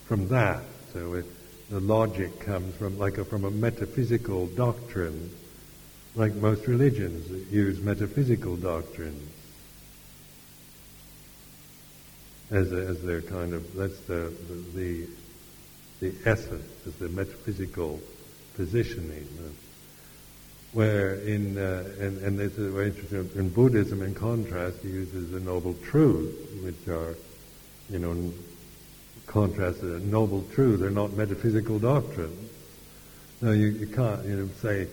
[0.06, 0.64] from that.
[0.94, 1.26] So it,
[1.70, 5.32] the logic comes from like a, from a metaphysical doctrine,
[6.16, 9.28] like most religions use metaphysical doctrines
[12.52, 14.32] as, a, as their kind of, that's the,
[14.76, 15.08] the,
[16.00, 18.00] the essence, is the metaphysical
[18.56, 19.28] positioning.
[20.74, 25.32] Where in, uh, and, and this is very interesting, in Buddhism in contrast, he uses
[25.32, 27.16] the noble truths, which are,
[27.90, 28.34] you know,
[29.28, 32.50] contrast to noble truths, they're not metaphysical doctrines.
[33.42, 34.88] No, you, you can't, you know, say,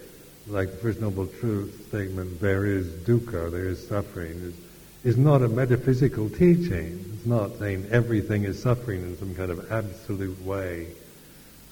[0.47, 4.55] like the first noble truth statement, there is dukkha, there is suffering, is,
[5.05, 7.05] is not a metaphysical teaching.
[7.15, 10.89] It's not saying everything is suffering in some kind of absolute way,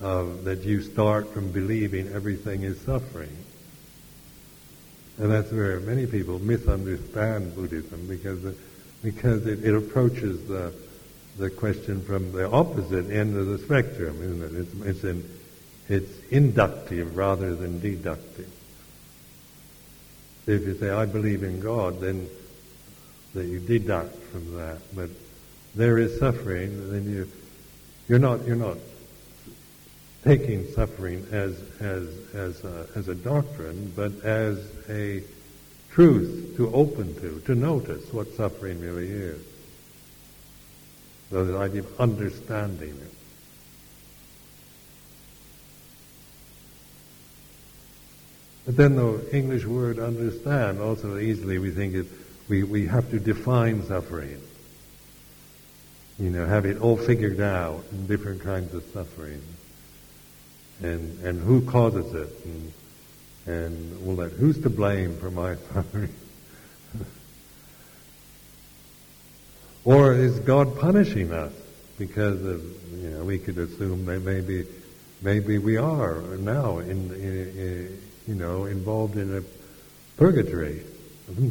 [0.01, 3.37] uh, that you start from believing everything is suffering.
[5.19, 8.55] And that's where many people misunderstand Buddhism because
[9.03, 10.73] because it, it approaches the
[11.39, 14.87] the question from the opposite end of the spectrum, isn't it?
[14.87, 15.27] It's it's,
[15.89, 18.51] it's inductive rather than deductive.
[20.47, 22.29] If you say I believe in God, then
[23.35, 25.11] that you deduct from that, but
[25.75, 27.29] there is suffering, then you
[28.09, 28.79] you're not you're not
[30.25, 35.23] taking suffering as as as a, as a doctrine, but as a
[35.91, 39.41] truth to open to, to notice what suffering really is.
[41.31, 43.15] So the idea of understanding it.
[48.67, 52.07] But then the English word understand also easily we think it,
[52.49, 54.43] we, we have to define suffering
[56.19, 59.41] you know, have it all figured out in different kinds of suffering,
[60.83, 62.73] and and who causes it, and
[63.47, 66.13] and well, that who's to blame for my suffering,
[69.85, 71.53] or is God punishing us
[71.99, 72.63] because of
[72.93, 74.67] you know we could assume that maybe
[75.23, 79.43] maybe we are now in, in, in you know involved in a
[80.17, 80.85] purgatory.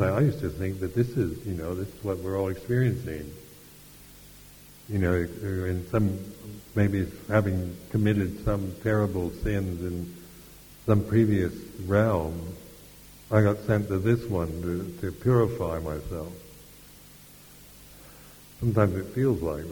[0.02, 3.32] I used to think that this is you know this is what we're all experiencing.
[4.90, 6.18] You know, in some,
[6.78, 10.16] maybe having committed some terrible sins in
[10.86, 11.52] some previous
[11.88, 12.40] realm,
[13.32, 16.32] I got sent to this one to, to purify myself.
[18.60, 19.66] Sometimes it feels like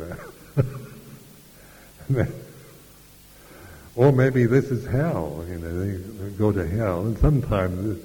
[2.07, 2.27] that.
[3.95, 7.01] or maybe this is hell, you know, they go to hell.
[7.05, 8.03] And sometimes,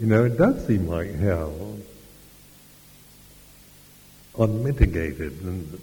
[0.00, 1.78] you know, it does seem like hell.
[4.36, 5.40] Unmitigated.
[5.42, 5.80] And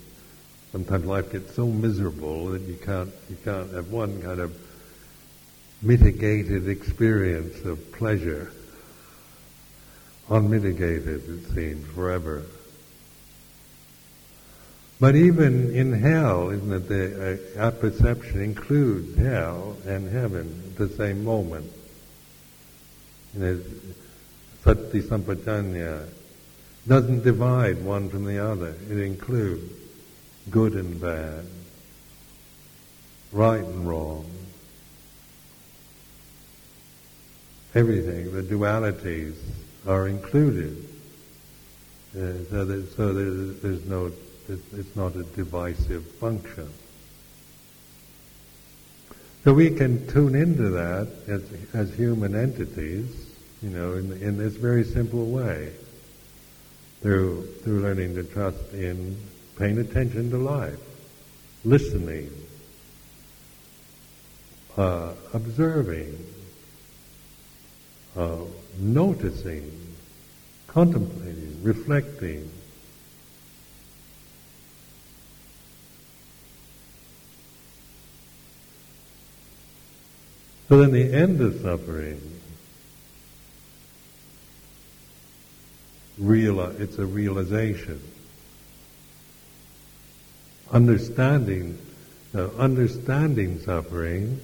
[0.72, 4.56] Sometimes life gets so miserable that you can't you can't have one kind of
[5.82, 8.52] mitigated experience of pleasure.
[10.30, 12.44] unmitigated, it seems, forever.
[15.00, 20.76] But even in hell, isn't it, the, uh, our perception includes hell and heaven at
[20.78, 21.72] the same moment.
[23.34, 23.64] You
[24.64, 26.10] sati sampajanya
[26.88, 28.76] doesn't divide one from the other.
[28.90, 29.79] It includes
[30.50, 31.46] good and bad,
[33.32, 34.26] right and wrong,
[37.76, 38.34] everything.
[38.34, 39.36] The dualities
[39.88, 40.86] are included.
[42.16, 44.12] Uh, so, so there's no,
[44.48, 46.70] it's not a divisive function.
[49.44, 53.28] So we can tune into that as, as human entities,
[53.62, 55.72] you know, in, in this very simple way,
[57.02, 59.16] through through learning to trust in
[59.60, 60.80] paying attention to life,
[61.66, 62.32] listening,
[64.78, 66.26] uh, observing,
[68.16, 68.38] uh,
[68.80, 69.70] noticing,
[70.68, 72.50] contemplating, reflecting.
[80.70, 82.22] So then the end of suffering,
[86.22, 88.00] reali- it's a realization.
[90.72, 91.78] Understanding,
[92.34, 94.40] understanding suffering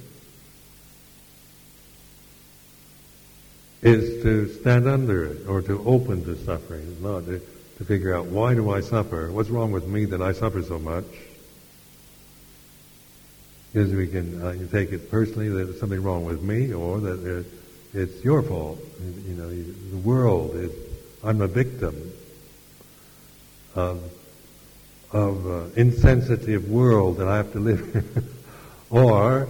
[3.82, 7.40] is to stand under it or to open to suffering, not to,
[7.78, 9.32] to figure out why do I suffer?
[9.32, 11.06] What's wrong with me that I suffer so much?
[13.72, 17.00] Because we can uh, you take it personally that there's something wrong with me or
[17.02, 17.46] that
[17.94, 18.80] it's your fault.
[19.28, 20.72] You know, the world is,
[21.24, 22.12] I'm a victim
[23.76, 24.02] of,
[25.16, 28.28] of uh, insensitive world that I have to live in.
[28.90, 29.48] or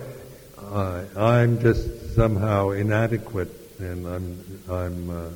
[0.60, 3.50] uh, I'm just somehow inadequate
[3.80, 5.30] and I'm, I'm, uh,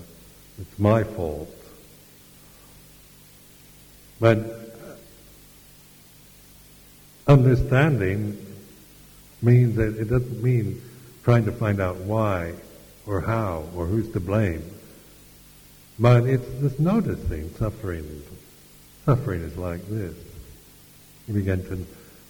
[0.61, 1.49] it's my fault.
[4.19, 4.38] But
[7.25, 8.38] understanding
[9.41, 10.80] means that it doesn't mean
[11.23, 12.53] trying to find out why
[13.07, 14.63] or how or who's to blame.
[15.97, 18.21] But it's this noticing suffering.
[19.10, 20.14] Suffering is like this.
[21.28, 21.84] You begin to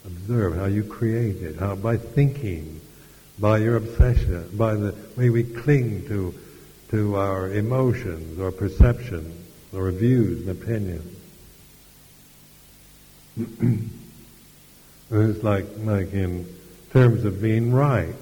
[0.06, 2.80] observe how you create it, how by thinking,
[3.38, 6.34] by your obsession, by the way we cling to,
[6.90, 11.16] to our emotions or perceptions or views and opinions.
[15.10, 16.46] it's like, like in
[16.94, 18.14] terms of being right.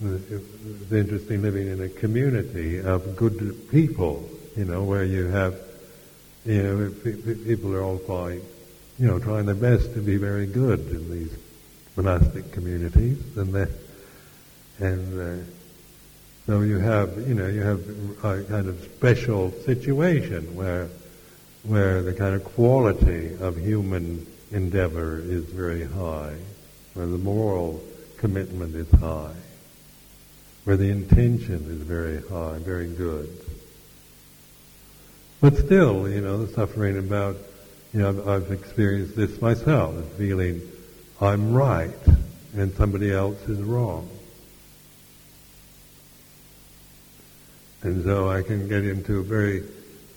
[0.00, 5.63] It's interesting living in a community of good people, you know, where you have,
[6.44, 6.90] you know,
[7.44, 8.42] people are all quite,
[8.98, 11.36] you know, trying their best to be very good in these
[11.96, 13.54] monastic communities, and
[14.80, 15.44] and uh,
[16.46, 17.80] so you have, you know, you have
[18.22, 20.88] a kind of special situation where,
[21.62, 26.34] where the kind of quality of human endeavor is very high,
[26.92, 27.82] where the moral
[28.18, 29.34] commitment is high,
[30.64, 33.30] where the intention is very high, very good.
[35.44, 37.36] But still, you know, the suffering about,
[37.92, 40.62] you know, I've, I've experienced this myself, feeling
[41.20, 41.90] I'm right
[42.56, 44.08] and somebody else is wrong.
[47.82, 49.64] And so I can get into a very,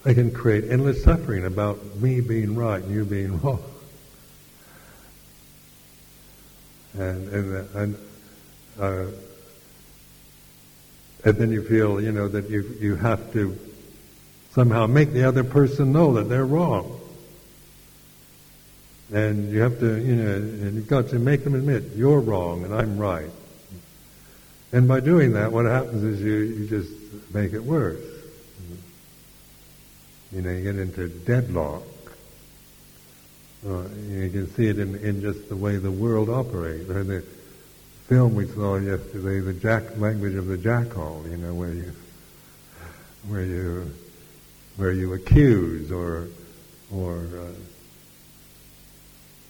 [0.05, 3.61] I can create endless suffering about me being right and you being wrong.
[6.93, 7.97] And, and, and,
[8.79, 9.05] uh,
[11.25, 13.66] and then you feel, you know, that you, you have to
[14.57, 16.99] somehow make the other person know that they're wrong.
[19.13, 22.63] And you have to, you know, and you've got to make them admit, you're wrong
[22.63, 23.29] and I'm right.
[24.71, 26.89] And by doing that, what happens is you, you just
[27.31, 28.01] make it worse.
[30.31, 31.83] You know, you get into deadlock.
[33.63, 36.89] Uh, you can see it in, in just the way the world operates.
[36.89, 37.23] Or the
[38.07, 41.23] film we saw yesterday, the jack language of the jackal.
[41.29, 41.93] You know, where you
[43.27, 43.93] where you
[44.77, 46.27] where you accuse or
[46.93, 47.51] or uh,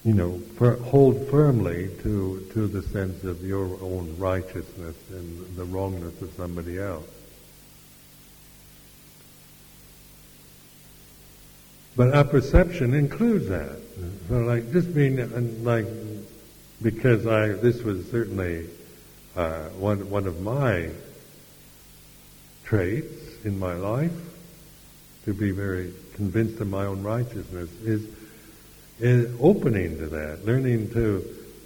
[0.04, 5.66] you know fir- hold firmly to to the sense of your own righteousness and the
[5.66, 7.06] wrongness of somebody else.
[11.96, 13.80] But our perception includes that.
[14.30, 15.88] So like just being like
[16.82, 18.70] because I this was certainly
[19.36, 20.90] uh, one one of my
[22.64, 24.12] traits in my life
[25.28, 28.08] to be very convinced of my own righteousness is
[29.00, 31.24] is opening to that, learning to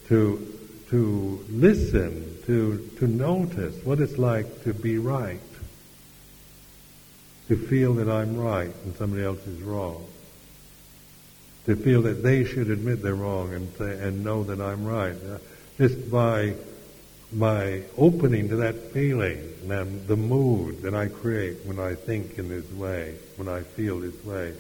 [0.10, 0.58] to
[0.90, 5.40] to listen, to to notice what it's like to be right
[7.52, 10.06] to feel that I'm right and somebody else is wrong.
[11.66, 15.16] To feel that they should admit they're wrong and, and know that I'm right.
[15.16, 15.38] Uh,
[15.78, 16.54] just by,
[17.34, 22.50] by opening to that feeling and the mood that I create when I think in
[22.50, 24.54] this way, when I feel this way.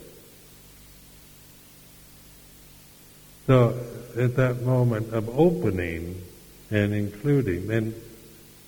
[3.48, 3.78] So
[4.18, 6.22] at that moment of opening
[6.70, 7.94] and including, then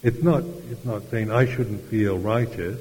[0.01, 2.79] it's not it's not saying I shouldn't feel righteous,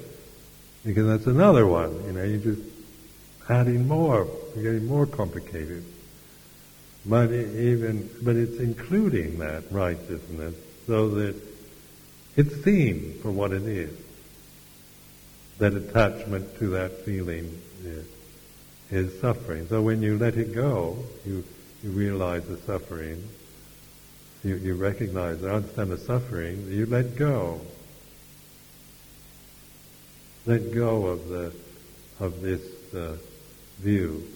[0.84, 1.92] because that's another one.
[2.06, 2.62] You know, you're just
[3.48, 5.84] adding more, you're getting more complicated.
[7.06, 10.54] But even but it's including that righteousness
[10.92, 11.34] so that
[12.36, 13.98] it's seen for what it is.
[15.56, 18.06] That attachment to that feeling is,
[18.90, 19.68] is suffering.
[19.68, 21.44] So when you let it go, you
[21.82, 23.26] you realize the suffering,
[24.44, 27.62] you, you recognize, I understand the suffering, you let go.
[30.44, 31.54] Let go of the
[32.20, 32.60] of this
[32.92, 33.16] uh,
[33.78, 34.28] view.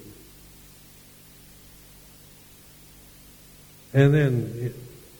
[3.92, 4.74] And then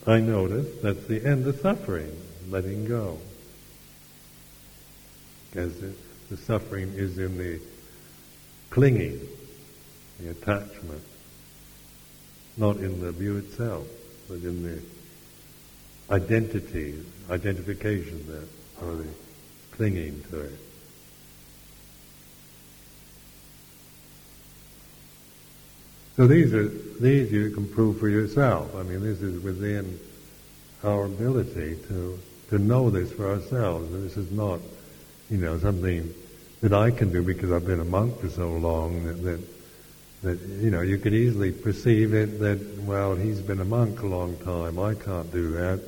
[0.07, 2.15] I notice that's the end of suffering,
[2.49, 3.19] letting go.
[5.51, 5.73] Because
[6.29, 7.59] the suffering is in the
[8.69, 9.19] clinging,
[10.19, 11.03] the attachment
[12.57, 13.87] not in the view itself,
[14.27, 14.81] but in the
[16.09, 19.07] identity, identification that, or the
[19.71, 20.59] clinging to it.
[26.17, 28.75] So these are these you can prove for yourself.
[28.75, 29.99] I mean, this is within
[30.83, 33.93] our ability to to know this for ourselves.
[33.93, 34.59] And this is not,
[35.29, 36.11] you know, something
[36.61, 39.39] that I can do because I've been a monk for so long that, that
[40.23, 44.07] that, you know, you could easily perceive it that, well, he's been a monk a
[44.07, 45.79] long time, I can't do that.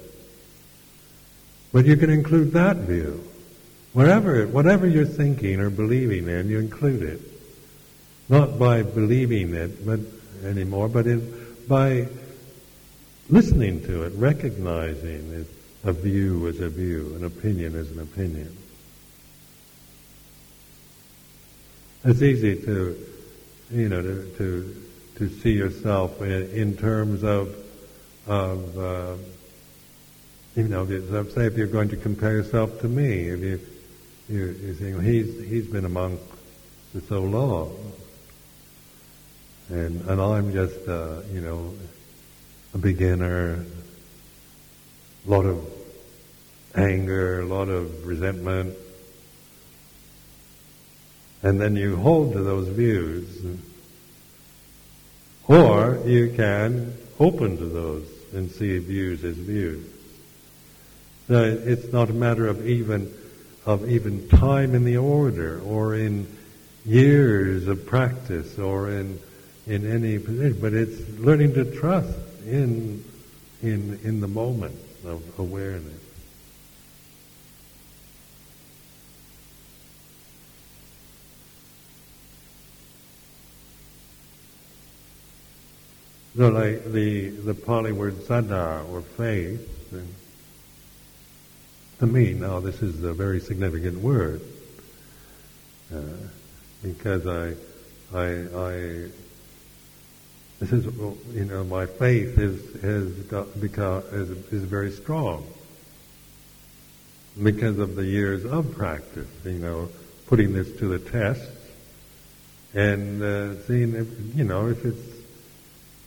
[1.73, 3.27] But you can include that view.
[3.93, 7.21] Wherever, whatever you're thinking or believing in, you include it.
[8.29, 9.99] Not by believing it but
[10.43, 11.05] anymore, but
[11.67, 12.07] by
[13.29, 15.47] listening to it, recognizing it,
[15.83, 18.55] a view as a view, an opinion as an opinion.
[22.03, 23.09] It's easy to
[23.71, 24.75] you know, to, to,
[25.17, 27.55] to see yourself in, in terms of,
[28.27, 29.15] of uh,
[30.55, 33.59] you know, say if you're going to compare yourself to me, if you,
[34.29, 36.19] you, you think he's, he's been a monk
[36.91, 37.88] for so long,
[39.69, 41.73] and, and I'm just, uh, you know,
[42.73, 43.65] a beginner,
[45.25, 45.65] a lot of
[46.75, 48.75] anger, a lot of resentment,
[51.41, 53.45] and then you hold to those views.
[55.47, 59.85] Or you can open to those and see views as views.
[61.27, 63.13] So it's not a matter of even
[63.65, 66.27] of even time in the order or in
[66.85, 69.19] years of practice or in
[69.67, 73.03] in any position, but it's learning to trust in
[73.61, 75.99] in in the moment of awareness.
[86.37, 89.93] So like the, the Pali word saddha or faith,
[91.99, 94.41] to me now this is a very significant word
[95.93, 95.99] uh,
[96.81, 97.55] because I,
[98.17, 99.09] I, I,
[100.59, 100.85] this is,
[101.33, 103.09] you know, my faith is, has
[103.59, 105.45] become, is, is very strong
[107.41, 109.89] because of the years of practice, you know,
[110.27, 111.49] putting this to the test
[112.73, 115.19] and uh, seeing if, you know, if it's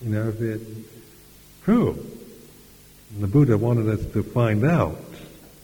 [0.02, 0.88] you know, if it's
[1.64, 1.90] true.
[3.14, 4.98] And the Buddha wanted us to find out.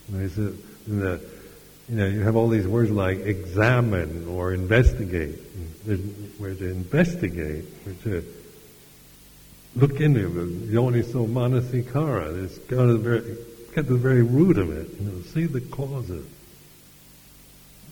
[0.09, 1.20] And he said, the,
[1.89, 5.39] you know, you have all these words like examine or investigate.
[6.39, 8.24] We're to investigate, we're to
[9.76, 10.70] look into it.
[10.72, 12.44] Yoniso manasikara.
[12.44, 13.36] It's got to the very,
[13.74, 14.88] get to the very root of it.
[15.00, 16.26] You know, see the causes.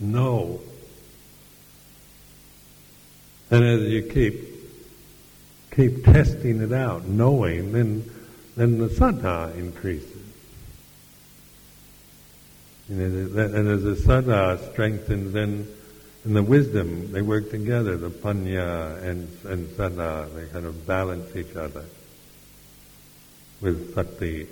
[0.00, 0.60] Know.
[3.50, 4.54] And as you keep
[5.74, 8.10] keep testing it out, knowing, then
[8.56, 10.12] then the saddha increases.
[12.88, 15.66] And as the saddha strengthens, then
[16.26, 17.96] and the wisdom they work together.
[17.96, 21.84] The panya and and saddha they kind of balance each other
[23.60, 24.48] with sati.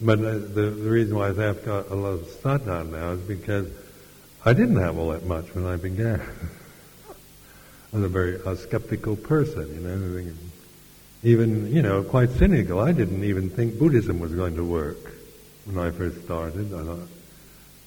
[0.00, 3.68] But uh, the, the reason why I've got a lot of saddha now is because
[4.42, 6.20] I didn't have all that much when I began.
[7.92, 10.32] I was a very a skeptical person, you know,
[11.22, 12.80] even, you know, quite cynical.
[12.80, 15.21] I didn't even think Buddhism was going to work.
[15.64, 16.72] When I first started.
[16.74, 17.08] I, thought,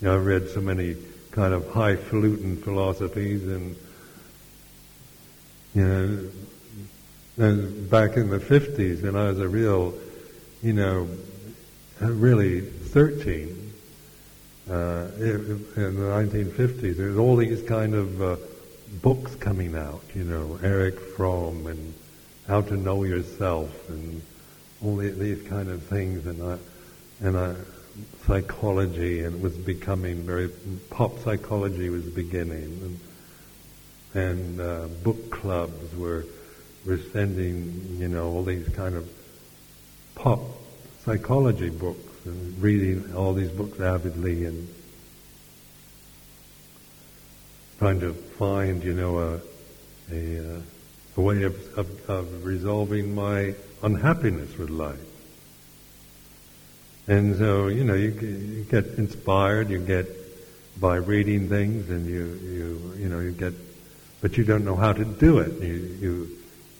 [0.01, 0.95] you know, I read so many
[1.31, 3.75] kind of highfalutin philosophies and,
[5.73, 6.29] you know,
[7.37, 9.93] and back in the 50s when I was a real,
[10.63, 11.09] you know,
[11.99, 13.73] really searching,
[14.69, 18.37] uh, in the 1950s, there was all these kind of uh,
[19.01, 21.93] books coming out, you know, Erich Fromm and
[22.47, 24.21] How to Know Yourself and
[24.83, 26.57] all these kind of things, and I,
[27.21, 27.55] and I,
[28.25, 30.49] psychology, and it was becoming very
[30.89, 32.99] pop psychology was beginning,
[34.13, 36.25] and, and uh, book clubs were
[36.85, 39.09] were sending, you know, all these kind of
[40.13, 40.39] pop
[41.03, 44.67] psychology books and reading all these books avidly and
[47.79, 49.41] trying to find, you know, a
[50.11, 50.59] a, uh,
[51.17, 54.99] a way of, of, of resolving my unhappiness with life.
[57.07, 60.07] And so, you know, you, you get inspired, you get
[60.79, 63.53] by reading things, and you, you, you know, you get,
[64.21, 65.61] but you don't know how to do it.
[65.61, 66.37] You, you,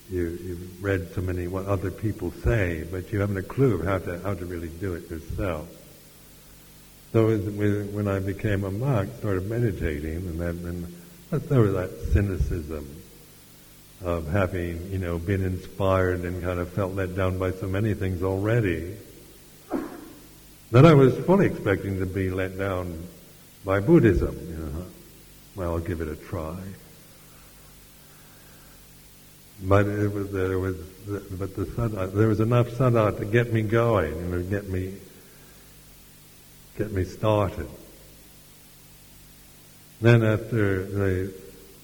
[0.09, 3.85] you, you've read so many what other people say, but you haven't a clue of
[3.85, 5.67] how to, how to really do it yourself.
[7.13, 10.95] So when I became a monk, started meditating, and then
[11.31, 13.03] there was that cynicism
[14.03, 17.93] of having, you know, been inspired and kind of felt let down by so many
[17.93, 18.97] things already,
[20.71, 23.07] that I was fully expecting to be let down
[23.63, 24.37] by Buddhism.
[24.49, 24.85] You know,
[25.55, 26.57] well, I'll give it a try.
[29.63, 33.61] But it was there was but the saddha, there was enough saddha to get me
[33.61, 34.93] going, you know, get me
[36.77, 37.69] get me started.
[40.01, 41.33] Then after the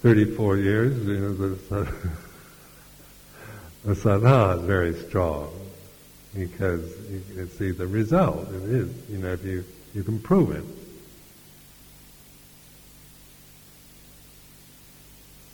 [0.02, 1.48] 34 years, you know, the,
[3.86, 5.61] the saddha is very strong
[6.34, 8.48] because you can see the result.
[8.50, 10.64] It is, you know, if you, you can prove it.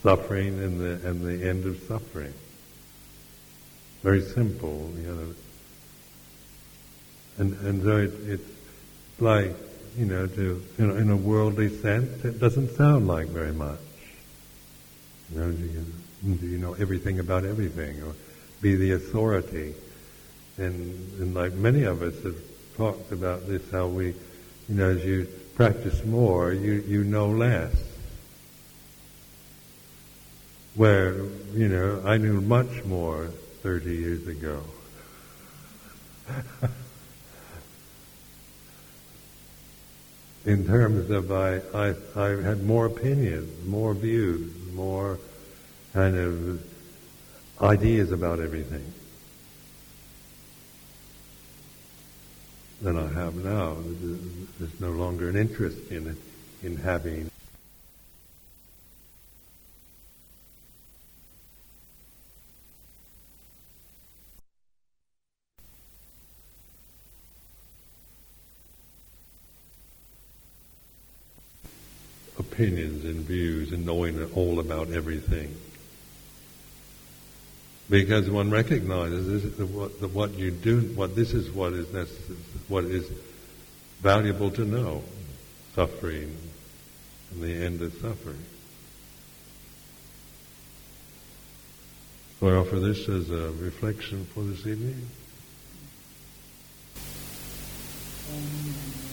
[0.03, 2.33] Suffering and the, and the end of suffering.
[4.03, 5.33] Very simple, you know.
[7.39, 8.49] And, and so it, it's
[9.19, 9.55] like,
[9.97, 13.79] you know, to, you know, in a worldly sense, it doesn't sound like very much.
[15.33, 18.13] You know, do you, do you know everything about everything, or
[18.61, 19.73] be the authority?
[20.57, 22.35] And, and like many of us have
[22.77, 24.15] talked about this, how we, you
[24.75, 27.75] know, as you practice more, you, you know less.
[30.75, 31.15] Where,
[31.53, 33.27] you know, I knew much more
[33.63, 34.63] 30 years ago.
[40.45, 45.19] in terms of I, I, I had more opinions, more views, more
[45.93, 46.63] kind of
[47.61, 48.93] ideas about everything
[52.81, 53.77] than I have now.
[54.59, 56.15] There's no longer an interest in
[56.63, 57.29] in having
[72.39, 75.55] opinions and views and knowing all about everything.
[77.89, 82.83] Because one recognizes that what, what you do, what this is what is necessary, what
[82.83, 83.09] is
[84.01, 85.03] valuable to know,
[85.73, 86.35] suffering
[87.31, 88.43] and the end of suffering.
[92.39, 95.09] So I offer this as a reflection for this evening.
[98.29, 99.06] Um.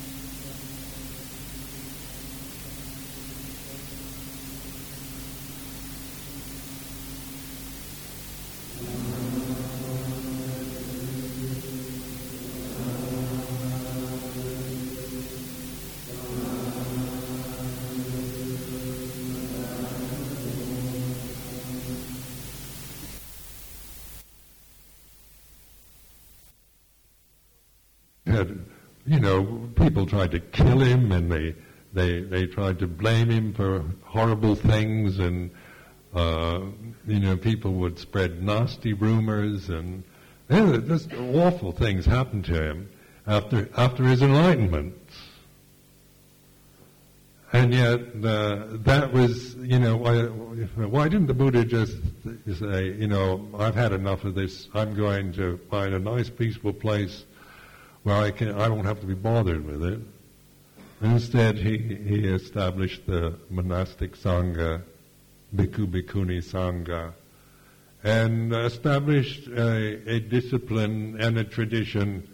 [30.15, 31.57] Tried to kill him and they,
[31.93, 35.51] they, they tried to blame him for horrible things and,
[36.15, 36.61] uh,
[37.05, 40.05] you know, people would spread nasty rumors and
[40.49, 42.89] just awful things happened to him
[43.27, 44.95] after, after his enlightenment.
[47.53, 51.97] And yet, uh, that was, you know, why, why didn't the Buddha just
[52.57, 56.73] say, you know, I've had enough of this, I'm going to find a nice peaceful
[56.73, 57.25] place
[58.05, 60.01] where I can I won't have to be bothered with it.
[61.03, 64.83] Instead, he he established the monastic sangha,
[65.55, 67.13] bhikkhu bhikkhuni sangha,
[68.05, 72.29] and established a, a discipline and a tradition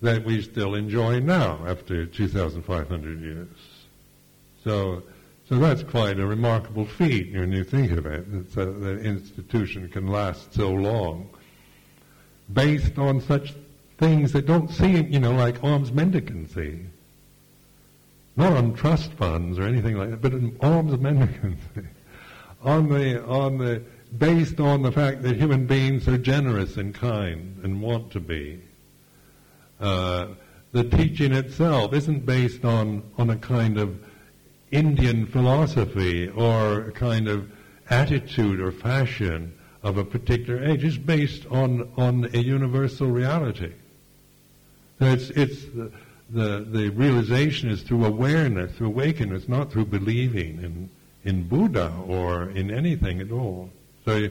[0.00, 3.48] that we still enjoy now after 2,500 years.
[4.64, 5.04] So,
[5.48, 10.54] so that's quite a remarkable feat when you think of it, that institution can last
[10.54, 11.30] so long
[12.52, 13.54] based on such
[14.02, 16.86] things that don't seem, you know, like alms mendicancy.
[18.34, 21.86] Not on trust funds or anything like that, but in alms mendicancy.
[22.64, 23.80] on the, on the,
[24.18, 28.60] based on the fact that human beings are generous and kind and want to be.
[29.78, 30.26] Uh,
[30.72, 34.00] the teaching itself isn't based on, on a kind of
[34.72, 37.48] Indian philosophy or a kind of
[37.88, 40.82] attitude or fashion of a particular age.
[40.82, 43.74] It's based on, on a universal reality.
[45.06, 45.92] It's, it's the,
[46.30, 49.34] the, the realization is through awareness, through awakening.
[49.34, 50.90] It's not through believing in,
[51.24, 53.70] in Buddha or in anything at all.
[54.04, 54.30] So, you,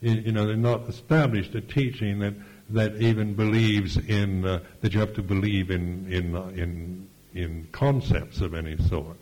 [0.00, 2.34] you know, they're not established a teaching that,
[2.70, 7.68] that even believes in, uh, that you have to believe in, in, uh, in, in
[7.72, 9.16] concepts of any sort.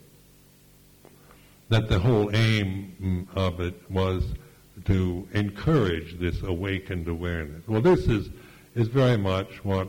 [1.69, 4.25] That the whole aim of it was
[4.87, 7.63] to encourage this awakened awareness.
[7.69, 8.31] Well, this is,
[8.75, 9.89] is very much what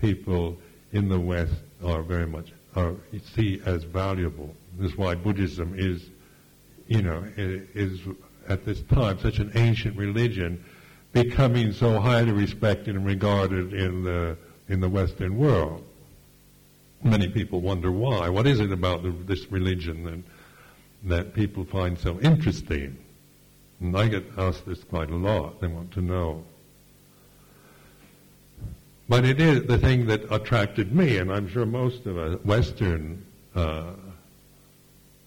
[0.00, 0.56] people
[0.92, 2.94] in the West are very much are,
[3.34, 4.54] see as valuable.
[4.78, 6.02] This is why Buddhism is,
[6.86, 8.00] you know, is
[8.48, 10.64] at this time such an ancient religion,
[11.12, 14.36] becoming so highly respected and regarded in the
[14.68, 15.84] in the Western world.
[17.02, 18.28] Many people wonder why.
[18.28, 20.20] What is it about the, this religion that
[21.04, 22.96] that people find so interesting?
[23.80, 25.60] And I get asked this quite a lot.
[25.60, 26.44] They want to know.
[29.08, 33.24] But it is the thing that attracted me, and I'm sure most of us Western
[33.54, 33.94] uh,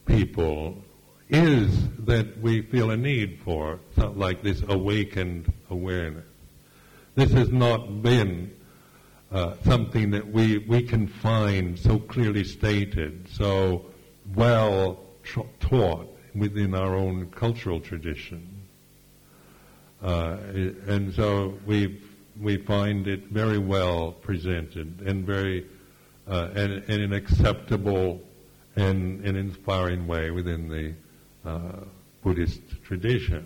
[0.06, 0.78] people,
[1.30, 6.26] is that we feel a need for something like this awakened awareness.
[7.16, 8.54] This has not been
[9.32, 13.86] uh, something that we, we can find so clearly stated, so
[14.36, 18.48] well tra- taught within our own cultural tradition.
[20.04, 20.38] Uh,
[20.88, 22.00] and so we
[22.40, 25.66] we find it very well presented and very
[26.28, 28.22] uh, and, and an acceptable
[28.76, 30.94] and an inspiring way within the
[31.50, 31.84] uh,
[32.24, 33.46] Buddhist tradition.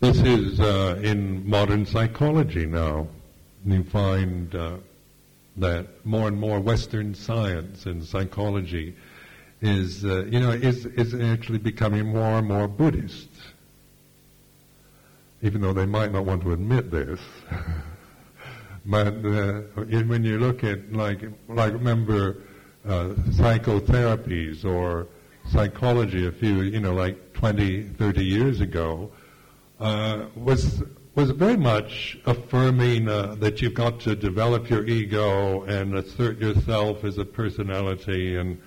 [0.00, 3.06] This is uh, in modern psychology now.
[3.64, 4.78] You find uh,
[5.56, 8.96] that more and more Western science and psychology
[9.62, 13.28] is, uh, you know, is, is actually becoming more and more Buddhist.
[15.40, 17.20] Even though they might not want to admit this.
[18.86, 19.62] but uh,
[20.06, 22.38] when you look at, like, like remember
[22.84, 25.06] uh, psychotherapies or
[25.50, 29.10] psychology a few, you know, like 20, 30 years ago,
[29.80, 30.82] uh, was
[31.14, 37.04] was very much affirming uh, that you've got to develop your ego and assert yourself
[37.04, 38.58] as a personality and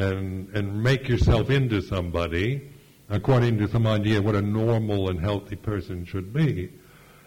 [0.00, 2.68] and and make yourself into somebody
[3.10, 6.70] according to some idea of what a normal and healthy person should be.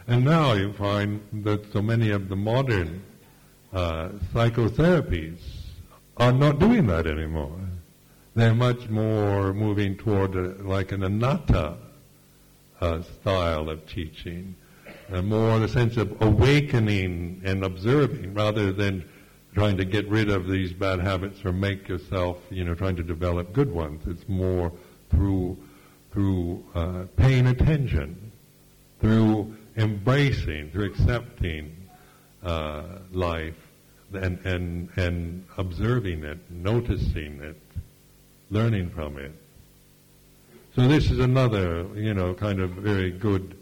[0.07, 3.03] And now you find that so many of the modern
[3.73, 5.39] uh, psychotherapies
[6.17, 7.59] are not doing that anymore.
[8.35, 11.77] They're much more moving toward a, like an anatta
[12.81, 14.55] uh, style of teaching,
[15.11, 19.07] uh, more the sense of awakening and observing rather than
[19.53, 23.03] trying to get rid of these bad habits or make yourself, you know, trying to
[23.03, 24.03] develop good ones.
[24.07, 24.71] It's more
[25.09, 25.57] through
[26.11, 28.31] through uh, paying attention,
[28.99, 31.75] through embracing, through accepting
[32.43, 33.57] uh, life,
[34.13, 37.61] and and and observing it, noticing it,
[38.49, 39.31] learning from it.
[40.75, 43.55] So this is another, you know, kind of very good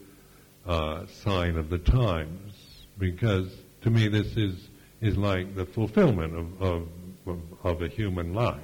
[0.65, 2.53] uh, sign of the times,
[2.97, 4.55] because to me this is
[5.01, 6.87] is like the fulfillment of
[7.27, 8.61] of, of a human life.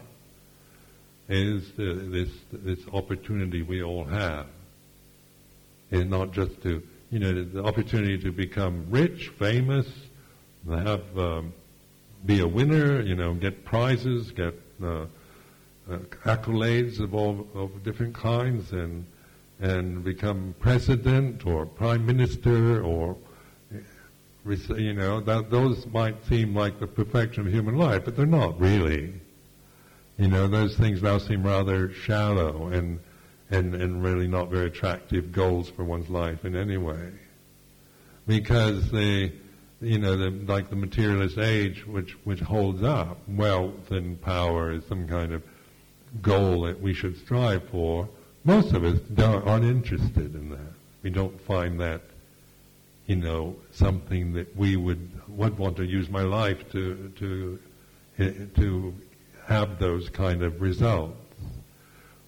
[1.29, 4.47] Is uh, this this opportunity we all have,
[5.91, 9.87] and not just to you know the opportunity to become rich, famous,
[10.69, 11.53] have um,
[12.25, 15.05] be a winner, you know, get prizes, get uh,
[15.89, 19.05] uh, accolades of all of different kinds and
[19.59, 23.17] and become president or prime minister or
[24.47, 28.59] you know that those might seem like the perfection of human life, but they're not
[28.59, 29.13] really.
[30.17, 32.99] You know, those things now seem rather shallow and
[33.49, 37.11] and and really not very attractive goals for one's life in any way,
[38.25, 39.33] because they
[39.81, 44.85] you know, the, like the materialist age, which which holds up wealth and power as
[44.85, 45.43] some kind of
[46.21, 48.09] goal that we should strive for,
[48.43, 50.73] most of us aren't interested in that.
[51.03, 52.01] We don't find that,
[53.07, 57.59] you know, something that we would would want to use my life to to
[58.17, 58.93] to
[59.45, 61.17] have those kind of results.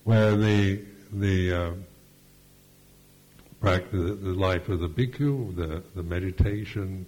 [0.06, 1.72] Where the the uh,
[3.60, 7.06] practice, the life of the bhikkhu, the the meditation,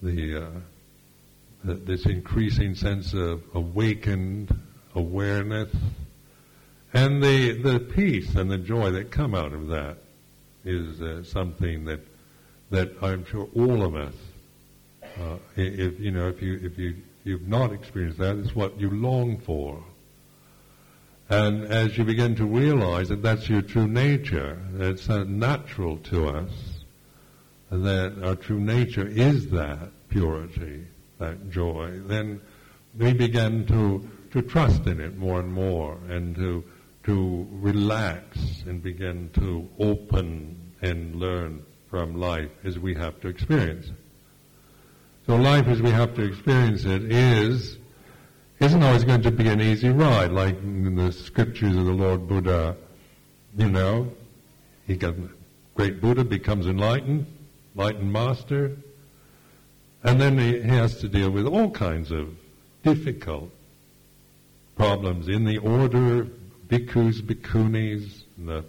[0.00, 0.50] the, uh,
[1.64, 4.56] this increasing sense of awakened
[4.94, 5.74] awareness,
[6.94, 9.96] and the the peace and the joy that come out of that
[10.64, 12.00] is uh, something that
[12.70, 14.14] that I'm sure all of us,
[15.20, 18.90] uh, if you know, if you if you you've not experienced that, it's what you
[18.90, 19.82] long for.
[21.28, 25.96] And as you begin to realize that that's your true nature, that it's uh, natural
[25.98, 26.52] to us,
[27.70, 30.86] and that our true nature is that purity,
[31.18, 32.40] that joy, then
[32.96, 36.64] we begin to, to trust in it more and more and to,
[37.04, 41.64] to relax and begin to open and learn
[41.96, 43.86] from life as we have to experience.
[45.24, 47.78] So life as we have to experience it is
[48.60, 52.28] isn't always going to be an easy ride, like in the scriptures of the Lord
[52.28, 52.76] Buddha.
[53.56, 54.12] You know,
[54.86, 55.14] he got
[55.74, 57.24] great Buddha becomes enlightened,
[57.74, 58.76] enlightened master,
[60.04, 62.28] and then he, he has to deal with all kinds of
[62.82, 63.50] difficult
[64.76, 66.26] problems in the order,
[66.68, 68.66] bhikkhus, bhikkhunis, the,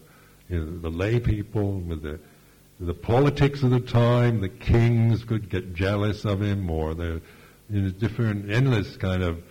[0.48, 2.22] you know, the lay people, with the
[2.80, 7.22] the politics of the time, the kings could get jealous of him, or the
[7.70, 9.42] you know, different, endless kind of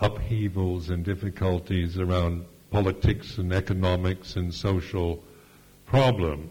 [0.00, 5.22] upheavals and difficulties around politics and economics and social
[5.86, 6.50] problems.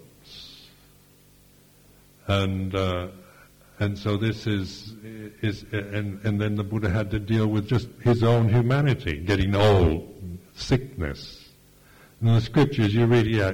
[2.28, 3.10] And uh,
[3.80, 4.94] and so this is
[5.42, 9.54] is and and then the Buddha had to deal with just his own humanity, getting
[9.54, 10.12] old,
[10.56, 11.50] sickness.
[12.22, 13.02] In the scriptures, you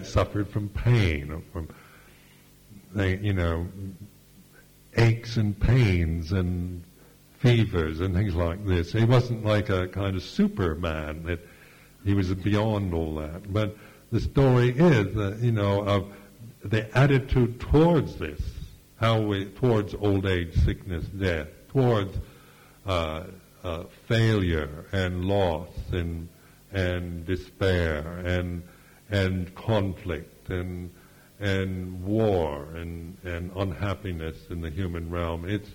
[0.06, 1.68] suffered from pain from
[2.94, 3.68] they, you know,
[4.98, 6.84] aches and pains and
[7.40, 8.92] fevers and things like this.
[8.92, 11.40] He wasn't like a kind of Superman that
[12.04, 13.52] he was beyond all that.
[13.52, 13.78] But
[14.12, 16.14] the story is, that, you know, of
[16.64, 18.42] the attitude towards this,
[19.00, 22.18] how we, towards old age, sickness, death, towards
[22.86, 23.24] uh,
[23.64, 26.28] uh, failure and loss and
[26.74, 28.64] and despair and
[29.10, 30.90] and conflict and
[31.42, 35.50] and war and, and unhappiness in the human realm.
[35.50, 35.70] It's,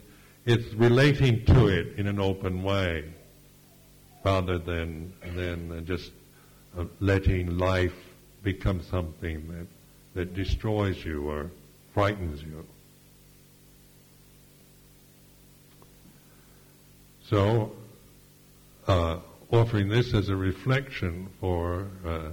[0.45, 3.05] it's relating to it in an open way
[4.25, 6.13] rather than, than just
[6.79, 7.95] uh, letting life
[8.43, 9.67] become something that,
[10.15, 11.51] that destroys you or
[11.93, 12.65] frightens you.
[17.29, 17.73] So,
[18.87, 19.19] uh,
[19.51, 22.31] offering this as a reflection for uh,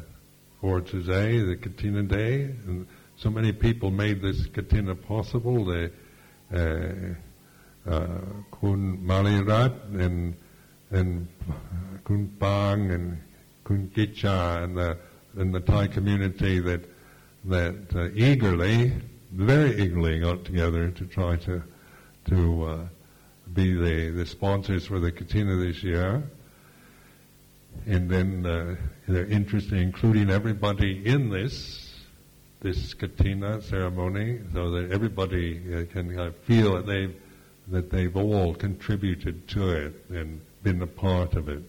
[0.64, 2.88] for today, the Kathina Day, and
[3.18, 5.66] so many people made this kathina possible.
[5.66, 5.92] The
[6.54, 8.08] uh, uh,
[8.60, 10.36] Kun Malirat and
[10.90, 11.28] and
[12.06, 13.22] Kun Pang and
[13.64, 14.98] Kun Kicha and the
[15.36, 16.82] and the Thai community that
[17.46, 18.94] that uh, eagerly,
[19.32, 21.64] very eagerly, got together to try to
[22.30, 22.88] to uh,
[23.54, 26.24] be the the sponsors for the Kathina this year.
[27.86, 28.76] And then uh,
[29.08, 31.83] they're interested in including everybody in this
[32.64, 37.14] this kathina ceremony so that everybody uh, can uh, feel that they've,
[37.68, 41.62] that they've all contributed to it and been a part of it.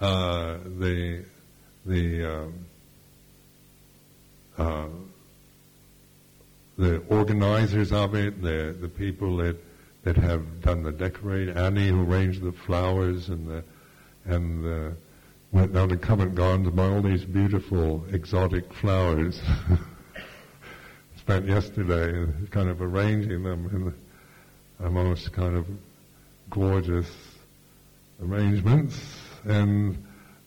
[0.00, 1.24] Uh, the,
[1.86, 2.54] the, um,
[4.58, 4.88] uh,
[6.76, 9.56] the organizers of it, the, the people that,
[10.02, 13.64] that have done the decorate, Annie who arranged the flowers and the,
[14.24, 14.96] and the,
[15.52, 19.40] went down to Covent Garden to buy all these beautiful exotic flowers.
[21.16, 23.94] Spent yesterday kind of arranging them
[24.80, 25.66] in a most kind of
[26.50, 27.10] gorgeous
[28.22, 29.00] arrangements,
[29.44, 30.04] and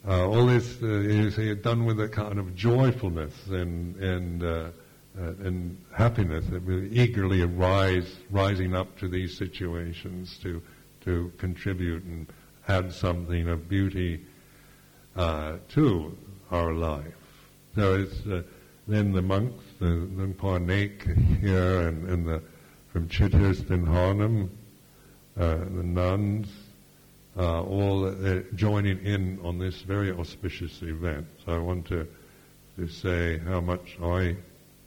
[0.08, 4.70] uh, all this uh, is done with a kind of joyfulness and and uh,
[5.20, 6.46] uh and happiness
[6.92, 10.62] eagerly arise, rising up to these situations to
[11.02, 12.28] to contribute and
[12.68, 14.26] add something of beauty
[15.20, 16.18] uh, to
[16.50, 17.14] our life.
[17.76, 18.42] So it's uh,
[18.88, 21.06] then the monks, the Luang Por Nek
[21.42, 22.42] here and, and the
[22.94, 24.50] from Chithurst and Harnham,
[25.38, 26.48] uh, the nuns,
[27.38, 31.28] uh, all uh, joining in on this very auspicious event.
[31.46, 32.08] So I want to,
[32.78, 34.38] to say how much I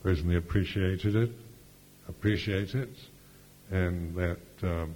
[0.03, 1.31] personally appreciated it,
[2.09, 2.97] appreciate it,
[3.71, 4.95] and that um,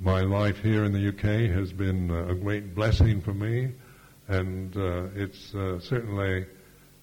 [0.00, 3.70] my life here in the UK has been a great blessing for me
[4.28, 6.46] and uh, it's uh, certainly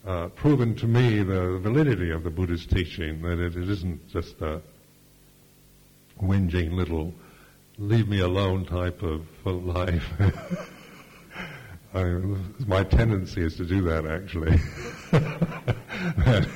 [0.06, 4.42] uh, proven to me the validity of the Buddha's teaching, that it, it isn't just
[4.42, 4.62] a
[6.22, 7.14] whinging little
[7.78, 10.06] leave me alone type of life.
[11.94, 12.04] I,
[12.68, 14.60] my tendency is to do that actually.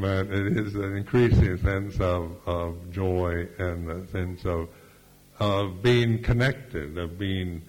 [0.00, 4.68] but it is an increasing sense of, of joy and a sense of,
[5.38, 7.62] of being connected, of being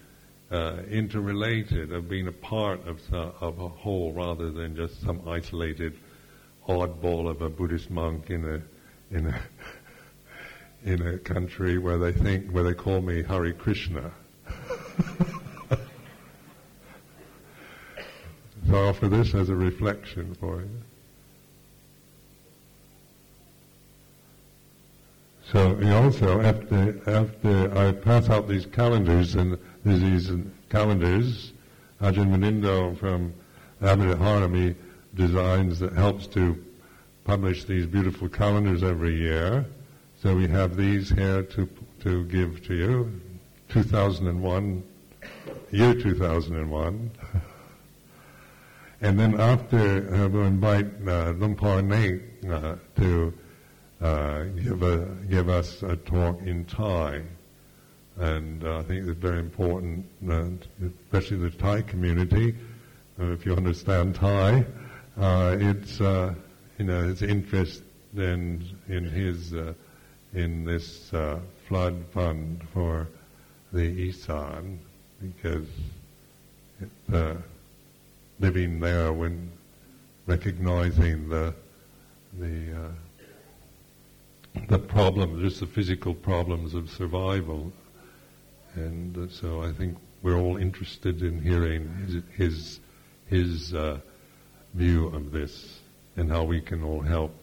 [0.52, 5.20] uh, interrelated, of being a part of, uh, of a whole rather than just some
[5.26, 5.98] isolated
[6.68, 9.40] oddball of a Buddhist monk in a, in a,
[10.84, 14.12] in a country where they think, where they call me Hari Krishna.
[18.68, 20.82] so I offer this as a reflection for you.
[25.50, 30.30] So also after after I pass out these calendars and these
[30.70, 31.52] calendars,
[32.00, 33.32] Ajahn Munindo from
[33.80, 34.74] Abbot Harnami
[35.14, 36.62] designs that helps to
[37.24, 39.66] publish these beautiful calendars every year.
[40.22, 41.68] So we have these here to
[42.02, 43.20] to give to you.
[43.68, 44.82] 2001,
[45.70, 47.10] year 2001.
[49.00, 51.32] and then after, uh, we'll invite uh,
[51.80, 53.32] Nate uh, to
[54.00, 57.22] uh, give, a, give us a talk in Thai.
[58.18, 60.44] And uh, I think it's very important, uh,
[61.04, 62.54] especially the Thai community,
[63.20, 64.66] uh, if you understand Thai,
[65.18, 66.34] uh, it's, uh,
[66.78, 67.82] you know, his interest
[68.16, 69.54] in, in his,
[70.34, 71.10] in this
[71.68, 73.08] flood fund for
[73.72, 74.78] the Isan,
[75.20, 75.68] because
[76.80, 77.36] it,
[78.40, 79.50] living there when
[80.26, 81.54] recognizing the,
[82.38, 82.90] the
[84.68, 87.72] the problem, just the physical problems of survival.
[88.74, 92.80] And uh, so I think we're all interested in hearing his his,
[93.26, 94.00] his uh,
[94.74, 95.80] view of this
[96.16, 97.34] and how we can all help